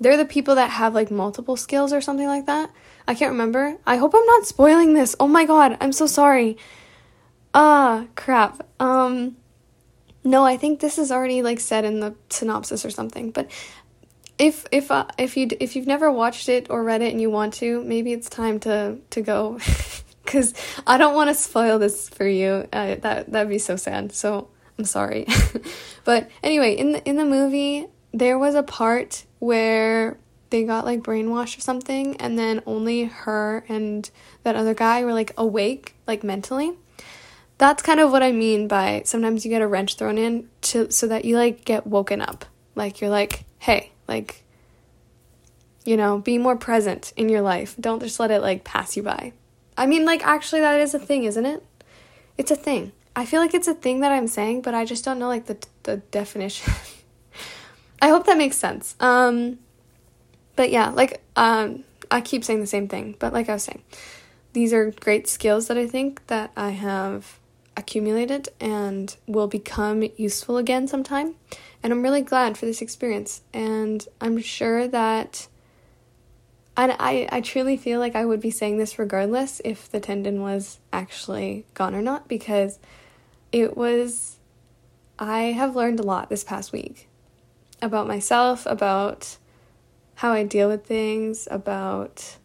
they're 0.00 0.16
the 0.16 0.24
people 0.24 0.56
that 0.56 0.70
have 0.70 0.94
like 0.94 1.10
multiple 1.10 1.56
skills 1.56 1.92
or 1.92 2.00
something 2.00 2.26
like 2.26 2.46
that. 2.46 2.70
I 3.06 3.14
can't 3.14 3.32
remember. 3.32 3.76
I 3.86 3.96
hope 3.96 4.14
I'm 4.14 4.26
not 4.26 4.46
spoiling 4.46 4.94
this. 4.94 5.14
Oh 5.20 5.28
my 5.28 5.44
god, 5.44 5.76
I'm 5.80 5.92
so 5.92 6.06
sorry. 6.06 6.56
Ah, 7.52 8.02
uh, 8.02 8.06
crap. 8.14 8.66
Um 8.80 9.36
no, 10.24 10.44
I 10.44 10.56
think 10.56 10.80
this 10.80 10.98
is 10.98 11.12
already 11.12 11.42
like 11.42 11.60
said 11.60 11.84
in 11.84 12.00
the 12.00 12.14
synopsis 12.30 12.84
or 12.84 12.90
something. 12.90 13.30
But 13.30 13.50
if 14.38 14.66
if 14.72 14.90
uh, 14.90 15.06
if 15.18 15.36
you 15.36 15.48
if 15.60 15.76
you've 15.76 15.86
never 15.86 16.10
watched 16.10 16.48
it 16.48 16.68
or 16.70 16.82
read 16.82 17.02
it 17.02 17.12
and 17.12 17.20
you 17.20 17.30
want 17.30 17.54
to, 17.54 17.84
maybe 17.84 18.12
it's 18.12 18.28
time 18.28 18.58
to 18.60 18.98
to 19.10 19.22
go, 19.22 19.58
because 20.24 20.54
I 20.86 20.98
don't 20.98 21.14
want 21.14 21.28
to 21.30 21.34
spoil 21.34 21.78
this 21.78 22.08
for 22.08 22.26
you. 22.26 22.66
Uh, 22.72 22.96
that 22.96 23.30
that'd 23.30 23.48
be 23.48 23.58
so 23.58 23.76
sad. 23.76 24.12
So 24.12 24.48
I'm 24.78 24.86
sorry. 24.86 25.26
but 26.04 26.30
anyway, 26.42 26.74
in 26.74 26.92
the 26.92 27.08
in 27.08 27.16
the 27.16 27.24
movie, 27.24 27.86
there 28.12 28.38
was 28.38 28.54
a 28.54 28.62
part 28.62 29.24
where 29.44 30.16
they 30.50 30.64
got 30.64 30.84
like 30.84 31.00
brainwashed 31.00 31.58
or 31.58 31.60
something, 31.60 32.16
and 32.16 32.38
then 32.38 32.62
only 32.66 33.04
her 33.04 33.64
and 33.68 34.10
that 34.42 34.56
other 34.56 34.74
guy 34.74 35.04
were 35.04 35.12
like 35.12 35.32
awake, 35.36 35.94
like 36.06 36.24
mentally 36.24 36.74
that's 37.58 37.82
kind 37.82 38.00
of 38.00 38.10
what 38.10 38.22
I 38.22 38.32
mean 38.32 38.68
by 38.68 39.02
sometimes 39.04 39.44
you 39.44 39.50
get 39.50 39.62
a 39.62 39.66
wrench 39.66 39.96
thrown 39.96 40.18
in 40.18 40.48
to 40.62 40.90
so 40.90 41.06
that 41.06 41.24
you 41.24 41.36
like 41.36 41.64
get 41.64 41.86
woken 41.86 42.20
up. 42.20 42.44
Like 42.74 43.00
you're 43.00 43.10
like, 43.10 43.44
"Hey, 43.58 43.92
like 44.08 44.44
you 45.84 45.96
know, 45.96 46.18
be 46.18 46.38
more 46.38 46.56
present 46.56 47.12
in 47.16 47.28
your 47.28 47.42
life. 47.42 47.76
Don't 47.78 48.02
just 48.02 48.18
let 48.18 48.30
it 48.30 48.40
like 48.40 48.64
pass 48.64 48.96
you 48.96 49.02
by." 49.02 49.32
I 49.76 49.86
mean, 49.86 50.04
like 50.04 50.26
actually 50.26 50.60
that 50.60 50.80
is 50.80 50.94
a 50.94 50.98
thing, 50.98 51.24
isn't 51.24 51.46
it? 51.46 51.64
It's 52.36 52.50
a 52.50 52.56
thing. 52.56 52.92
I 53.16 53.26
feel 53.26 53.40
like 53.40 53.54
it's 53.54 53.68
a 53.68 53.74
thing 53.74 54.00
that 54.00 54.10
I'm 54.10 54.26
saying, 54.26 54.62
but 54.62 54.74
I 54.74 54.84
just 54.84 55.04
don't 55.04 55.18
know 55.18 55.28
like 55.28 55.46
the 55.46 55.58
the 55.84 55.98
definition. 55.98 56.72
I 58.04 58.08
hope 58.08 58.26
that 58.26 58.36
makes 58.36 58.58
sense. 58.58 58.96
Um 59.00 59.58
but 60.56 60.70
yeah, 60.70 60.90
like 60.90 61.22
um 61.36 61.84
I 62.10 62.20
keep 62.20 62.44
saying 62.44 62.60
the 62.60 62.66
same 62.66 62.86
thing, 62.86 63.16
but 63.18 63.32
like 63.32 63.48
I 63.48 63.54
was 63.54 63.62
saying, 63.62 63.82
these 64.52 64.74
are 64.74 64.90
great 64.90 65.26
skills 65.26 65.68
that 65.68 65.78
I 65.78 65.86
think 65.86 66.26
that 66.26 66.50
I 66.54 66.70
have 66.70 67.38
accumulated 67.78 68.50
and 68.60 69.16
will 69.26 69.46
become 69.46 70.04
useful 70.18 70.58
again 70.58 70.86
sometime. 70.86 71.36
And 71.82 71.94
I'm 71.94 72.02
really 72.02 72.20
glad 72.20 72.58
for 72.58 72.66
this 72.66 72.82
experience. 72.82 73.40
And 73.54 74.06
I'm 74.20 74.38
sure 74.38 74.86
that 74.86 75.48
and 76.76 76.94
I, 77.00 77.26
I 77.32 77.40
truly 77.40 77.78
feel 77.78 78.00
like 78.00 78.14
I 78.14 78.26
would 78.26 78.40
be 78.40 78.50
saying 78.50 78.76
this 78.76 78.98
regardless 78.98 79.62
if 79.64 79.90
the 79.90 79.98
tendon 79.98 80.42
was 80.42 80.78
actually 80.92 81.64
gone 81.72 81.94
or 81.94 82.02
not 82.02 82.28
because 82.28 82.78
it 83.50 83.78
was 83.78 84.36
I 85.18 85.44
have 85.52 85.74
learned 85.74 86.00
a 86.00 86.02
lot 86.02 86.28
this 86.28 86.44
past 86.44 86.70
week 86.70 87.08
about 87.84 88.06
myself, 88.06 88.66
about 88.66 89.36
how 90.16 90.32
I 90.32 90.44
deal 90.44 90.68
with 90.68 90.86
things, 90.86 91.46
about 91.50 92.36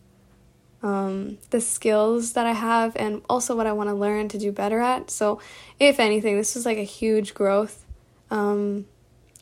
um, 0.81 1.37
the 1.49 1.61
skills 1.61 2.33
that 2.33 2.45
I 2.45 2.53
have 2.53 2.95
and 2.95 3.21
also 3.29 3.55
what 3.55 3.67
I 3.67 3.73
want 3.73 3.89
to 3.89 3.93
learn 3.93 4.29
to 4.29 4.37
do 4.37 4.51
better 4.51 4.79
at. 4.79 5.11
So, 5.11 5.39
if 5.79 5.99
anything, 5.99 6.37
this 6.37 6.55
was 6.55 6.65
like 6.65 6.77
a 6.77 6.83
huge 6.83 7.33
growth 7.33 7.85
um, 8.31 8.85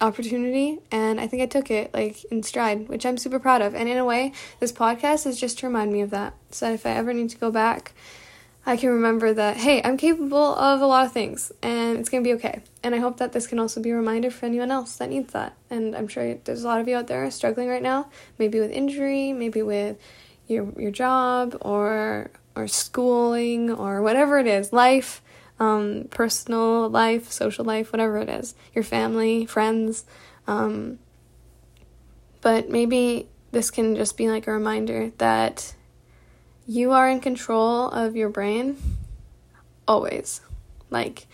opportunity, 0.01 0.79
and 0.91 1.19
I 1.19 1.27
think 1.27 1.43
I 1.43 1.45
took 1.45 1.69
it 1.69 1.93
like 1.93 2.23
in 2.25 2.43
stride, 2.43 2.87
which 2.89 3.05
I'm 3.05 3.17
super 3.17 3.39
proud 3.39 3.61
of. 3.61 3.75
And 3.75 3.87
in 3.89 3.97
a 3.97 4.05
way, 4.05 4.33
this 4.59 4.71
podcast 4.71 5.27
is 5.27 5.39
just 5.39 5.59
to 5.59 5.67
remind 5.67 5.91
me 5.91 6.01
of 6.01 6.09
that. 6.09 6.33
So, 6.51 6.67
that 6.67 6.73
if 6.73 6.85
I 6.85 6.91
ever 6.91 7.13
need 7.13 7.29
to 7.31 7.37
go 7.37 7.51
back, 7.51 7.93
I 8.67 8.75
can 8.75 8.89
remember 8.89 9.33
that, 9.33 9.55
hey, 9.55 9.81
I'm 9.81 9.95
capable 9.95 10.53
of 10.55 10.81
a 10.81 10.85
lot 10.85 11.05
of 11.05 11.13
things 11.13 11.53
and 11.63 11.97
it's 11.97 12.09
going 12.09 12.21
to 12.21 12.27
be 12.27 12.33
okay. 12.33 12.61
And 12.83 12.93
I 12.93 12.97
hope 12.97 13.15
that 13.19 13.31
this 13.31 13.47
can 13.47 13.59
also 13.59 13.81
be 13.81 13.91
a 13.91 13.95
reminder 13.95 14.29
for 14.29 14.45
anyone 14.45 14.71
else 14.71 14.97
that 14.97 15.09
needs 15.09 15.31
that. 15.31 15.55
And 15.69 15.95
I'm 15.95 16.09
sure 16.09 16.35
there's 16.43 16.65
a 16.65 16.67
lot 16.67 16.81
of 16.81 16.87
you 16.89 16.97
out 16.97 17.07
there 17.07 17.31
struggling 17.31 17.69
right 17.69 17.81
now, 17.81 18.09
maybe 18.37 18.59
with 18.59 18.69
injury, 18.71 19.31
maybe 19.31 19.61
with 19.61 19.97
your 20.47 20.67
your 20.77 20.91
job 20.91 21.57
or 21.61 22.29
or 22.57 22.67
schooling 22.67 23.71
or 23.71 24.01
whatever 24.01 24.37
it 24.37 24.47
is, 24.47 24.73
life, 24.73 25.21
um, 25.61 26.09
personal 26.11 26.89
life, 26.89 27.31
social 27.31 27.63
life, 27.63 27.93
whatever 27.93 28.17
it 28.17 28.27
is, 28.27 28.53
your 28.75 28.83
family, 28.83 29.45
friends. 29.45 30.03
Um, 30.45 30.99
but 32.41 32.69
maybe 32.69 33.29
this 33.53 33.71
can 33.71 33.95
just 33.95 34.17
be 34.17 34.27
like 34.27 34.45
a 34.45 34.51
reminder 34.51 35.13
that 35.19 35.73
you 36.67 36.91
are 36.91 37.09
in 37.09 37.19
control 37.19 37.89
of 37.89 38.15
your 38.15 38.29
brain 38.29 38.77
always. 39.87 40.41
Like, 40.89 41.27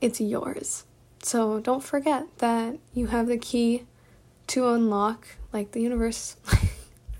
it's 0.00 0.20
yours. 0.20 0.84
So 1.22 1.60
don't 1.60 1.82
forget 1.82 2.24
that 2.38 2.78
you 2.94 3.08
have 3.08 3.26
the 3.26 3.38
key 3.38 3.84
to 4.48 4.68
unlock, 4.68 5.26
like, 5.52 5.72
the 5.72 5.80
universe. 5.80 6.36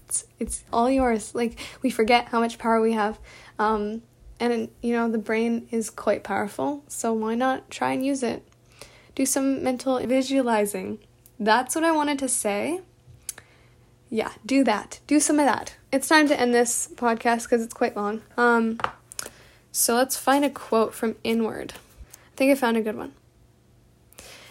it's 0.07 0.25
it's 0.39 0.65
all 0.73 0.91
yours. 0.91 1.35
Like 1.35 1.59
we 1.83 1.91
forget 1.91 2.29
how 2.29 2.41
much 2.41 2.59
power 2.59 2.81
we 2.81 2.93
have. 2.93 3.19
Um, 3.59 4.03
and 4.39 4.69
you 4.83 4.93
know 4.93 5.11
the 5.11 5.19
brain 5.19 5.67
is 5.71 5.91
quite 5.91 6.23
powerful, 6.23 6.85
so 6.89 7.13
why 7.13 7.35
not 7.35 7.71
try 7.71 7.93
and 7.93 8.05
use 8.05 8.23
it? 8.23 8.47
Do 9.15 9.27
some 9.27 9.63
mental 9.63 9.99
visualizing. 9.99 10.99
That's 11.39 11.75
what 11.75 11.85
I 11.85 11.93
wanted 11.93 12.19
to 12.21 12.29
say. 12.29 12.81
Yeah, 14.09 14.33
do 14.45 14.63
that. 14.65 15.01
Do 15.07 15.19
some 15.21 15.39
of 15.39 15.47
that. 15.47 15.76
It's 15.97 16.09
time 16.09 16.29
to 16.29 16.39
end 16.39 16.53
this 16.53 16.91
podcast 16.95 17.45
because 17.45 17.63
it's 17.63 17.73
quite 17.73 17.97
long. 17.97 18.21
Um, 18.37 18.79
so 19.73 19.95
let's 19.95 20.15
find 20.15 20.45
a 20.45 20.51
quote 20.51 20.93
from 20.93 21.17
Inward. 21.25 21.73
I 21.73 22.37
think 22.37 22.53
I 22.53 22.55
found 22.55 22.77
a 22.77 22.83
good 22.83 22.99
one. 22.99 23.15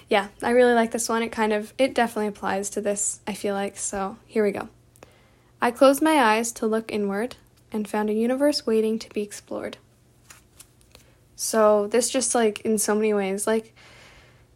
Yeah, 0.09 0.29
I 0.41 0.49
really 0.49 0.73
like 0.73 0.89
this 0.89 1.07
one. 1.07 1.21
It 1.21 1.31
kind 1.31 1.53
of 1.53 1.71
it 1.77 1.93
definitely 1.93 2.29
applies 2.29 2.71
to 2.71 2.81
this, 2.81 3.19
I 3.27 3.35
feel 3.35 3.53
like. 3.53 3.77
So, 3.77 4.17
here 4.25 4.43
we 4.43 4.51
go. 4.51 4.69
I 5.61 5.69
closed 5.69 6.01
my 6.01 6.15
eyes 6.15 6.51
to 6.53 6.65
look 6.65 6.91
inward 6.91 7.35
and 7.71 7.87
found 7.87 8.09
a 8.09 8.13
universe 8.13 8.65
waiting 8.65 8.97
to 8.97 9.09
be 9.09 9.21
explored. 9.21 9.77
So, 11.35 11.85
this 11.85 12.09
just 12.09 12.33
like 12.33 12.61
in 12.61 12.79
so 12.79 12.95
many 12.95 13.13
ways, 13.13 13.45
like 13.45 13.75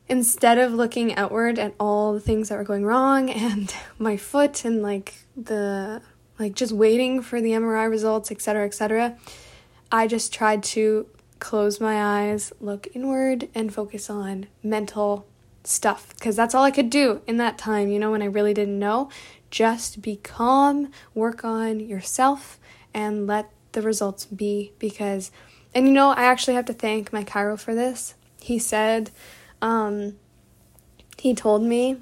instead 0.08 0.58
of 0.58 0.74
looking 0.74 1.14
outward 1.14 1.60
at 1.60 1.76
all 1.80 2.14
the 2.14 2.20
things 2.20 2.50
that 2.50 2.58
were 2.58 2.64
going 2.64 2.84
wrong 2.84 3.30
and 3.30 3.76
my 4.00 4.18
foot 4.18 4.66
and 4.66 4.82
like 4.82 5.14
the 5.38 6.02
like 6.40 6.56
just 6.56 6.72
waiting 6.72 7.22
for 7.22 7.42
the 7.42 7.52
MRI 7.52 7.90
results, 7.90 8.32
etc., 8.32 8.66
etc., 8.66 9.18
I 9.92 10.08
just 10.08 10.34
tried 10.34 10.64
to 10.64 11.08
close 11.40 11.80
my 11.80 12.30
eyes, 12.30 12.54
look 12.60 12.88
inward, 12.94 13.50
and 13.54 13.74
focus 13.74 14.10
on 14.10 14.48
mental 14.64 15.26
stuff 15.64 16.14
because 16.16 16.36
that's 16.36 16.56
all 16.56 16.64
I 16.64 16.72
could 16.72 16.90
do 16.90 17.22
in 17.28 17.38
that 17.38 17.58
time, 17.58 17.90
you 17.90 18.00
know, 18.00 18.12
when 18.12 18.22
I 18.22 18.26
really 18.26 18.54
didn't 18.54 18.80
know 18.80 19.10
just 19.50 20.02
be 20.02 20.18
calm, 20.18 20.92
work 21.14 21.44
on 21.44 21.80
yourself, 21.80 22.60
and 22.94 23.28
let 23.28 23.50
the 23.72 23.82
results 23.82 24.26
be. 24.26 24.74
Because, 24.80 25.32
and 25.74 25.88
you 25.88 25.94
know, 25.94 26.10
I 26.10 26.24
actually 26.24 26.56
have 26.56 26.66
to 26.66 26.74
thank 26.74 27.12
my 27.12 27.24
chiro 27.24 27.60
for 27.60 27.76
this. 27.76 28.16
He 28.42 28.60
said, 28.60 29.12
um, 29.62 30.16
he 31.18 31.34
told 31.34 31.64
me 31.64 31.98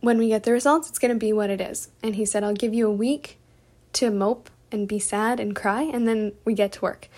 when 0.00 0.18
we 0.18 0.28
get 0.28 0.42
the 0.42 0.52
results, 0.52 0.88
it's 0.88 0.98
going 0.98 1.14
to 1.14 1.18
be 1.18 1.32
what 1.32 1.50
it 1.50 1.60
is. 1.60 1.88
And 2.02 2.16
he 2.16 2.26
said, 2.26 2.44
I'll 2.44 2.54
give 2.54 2.74
you 2.74 2.86
a 2.86 2.92
week 2.92 3.38
to 3.94 4.10
mope 4.10 4.50
and 4.70 4.88
be 4.88 4.98
sad 4.98 5.40
and 5.40 5.54
cry, 5.54 5.82
and 5.82 6.06
then 6.06 6.32
we 6.44 6.54
get 6.54 6.72
to 6.72 6.80
work. 6.80 7.08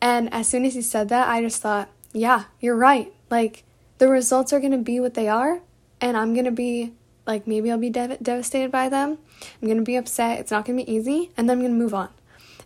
And 0.00 0.32
as 0.32 0.48
soon 0.48 0.64
as 0.64 0.74
he 0.74 0.82
said 0.82 1.08
that, 1.10 1.28
I 1.28 1.42
just 1.42 1.62
thought, 1.62 1.88
yeah, 2.12 2.44
you're 2.60 2.76
right. 2.76 3.12
Like, 3.30 3.64
the 3.98 4.08
results 4.08 4.52
are 4.52 4.60
going 4.60 4.72
to 4.72 4.78
be 4.78 4.98
what 4.98 5.14
they 5.14 5.28
are, 5.28 5.60
and 6.00 6.16
I'm 6.16 6.34
going 6.34 6.46
to 6.46 6.50
be 6.50 6.92
like 7.26 7.46
maybe 7.46 7.70
I'll 7.70 7.78
be 7.78 7.90
dev- 7.90 8.22
devastated 8.22 8.70
by 8.70 8.88
them. 8.88 9.18
I'm 9.60 9.68
going 9.68 9.78
to 9.78 9.84
be 9.84 9.96
upset. 9.96 10.40
It's 10.40 10.50
not 10.50 10.64
going 10.64 10.78
to 10.78 10.84
be 10.84 10.92
easy. 10.92 11.30
And 11.36 11.48
then 11.48 11.58
I'm 11.58 11.62
going 11.62 11.72
to 11.72 11.78
move 11.78 11.94
on. 11.94 12.08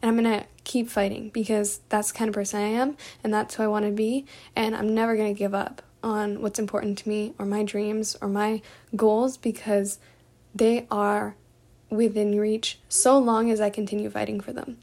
And 0.03 0.11
I'm 0.11 0.23
going 0.23 0.41
to 0.41 0.47
keep 0.65 0.89
fighting 0.89 1.31
because 1.31 1.81
that's 1.89 2.13
the 2.13 2.19
kind 2.19 2.29
of 2.29 2.35
person 2.35 2.61
I 2.61 2.69
am 2.69 2.97
and 3.23 3.33
that's 3.33 3.55
who 3.55 3.63
I 3.63 3.67
want 3.67 3.85
to 3.87 3.91
be. 3.91 4.27
And 4.55 4.77
I'm 4.77 4.95
never 4.95 5.17
going 5.17 5.35
to 5.35 5.39
give 5.39 5.55
up 5.55 5.83
on 6.03 6.43
what's 6.43 6.59
important 6.59 6.99
to 6.99 7.09
me 7.09 7.35
or 7.39 7.47
my 7.47 7.63
dreams 7.63 8.17
or 8.21 8.29
my 8.29 8.63
goals 8.95 9.37
because 9.37 9.99
they 10.55 10.87
are 10.91 11.37
within 11.91 12.39
reach 12.39 12.79
so 12.89 13.19
long 13.19 13.51
as 13.51 13.61
I 13.61 13.71
continue 13.71 14.11
fighting 14.11 14.41
for 14.41 14.53
them. 14.53 14.79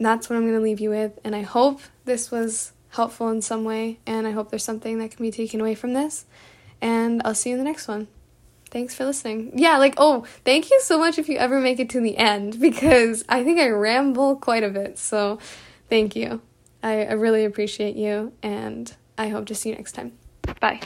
That's 0.00 0.28
what 0.28 0.36
I'm 0.36 0.42
going 0.42 0.54
to 0.54 0.60
leave 0.60 0.80
you 0.80 0.90
with. 0.90 1.18
And 1.24 1.34
I 1.34 1.42
hope 1.42 1.80
this 2.04 2.30
was 2.30 2.72
helpful 2.90 3.28
in 3.28 3.42
some 3.42 3.64
way. 3.64 3.98
And 4.06 4.26
I 4.26 4.30
hope 4.30 4.50
there's 4.50 4.64
something 4.64 4.98
that 4.98 5.10
can 5.10 5.22
be 5.22 5.30
taken 5.30 5.60
away 5.60 5.74
from 5.74 5.94
this. 5.94 6.24
And 6.80 7.20
I'll 7.24 7.34
see 7.34 7.50
you 7.50 7.56
in 7.56 7.58
the 7.58 7.68
next 7.68 7.88
one. 7.88 8.08
Thanks 8.70 8.94
for 8.94 9.04
listening. 9.04 9.52
Yeah, 9.58 9.78
like, 9.78 9.94
oh, 9.96 10.26
thank 10.44 10.70
you 10.70 10.80
so 10.82 10.98
much 10.98 11.18
if 11.18 11.28
you 11.28 11.38
ever 11.38 11.58
make 11.58 11.80
it 11.80 11.90
to 11.90 12.00
the 12.00 12.16
end 12.16 12.60
because 12.60 13.24
I 13.28 13.42
think 13.42 13.58
I 13.58 13.68
ramble 13.68 14.36
quite 14.36 14.62
a 14.62 14.70
bit. 14.70 14.98
So 14.98 15.38
thank 15.88 16.14
you. 16.14 16.42
I, 16.82 17.06
I 17.06 17.12
really 17.12 17.44
appreciate 17.44 17.96
you. 17.96 18.32
And 18.42 18.94
I 19.16 19.28
hope 19.28 19.46
to 19.46 19.54
see 19.54 19.70
you 19.70 19.74
next 19.74 19.92
time. 19.92 20.12
Bye. 20.60 20.80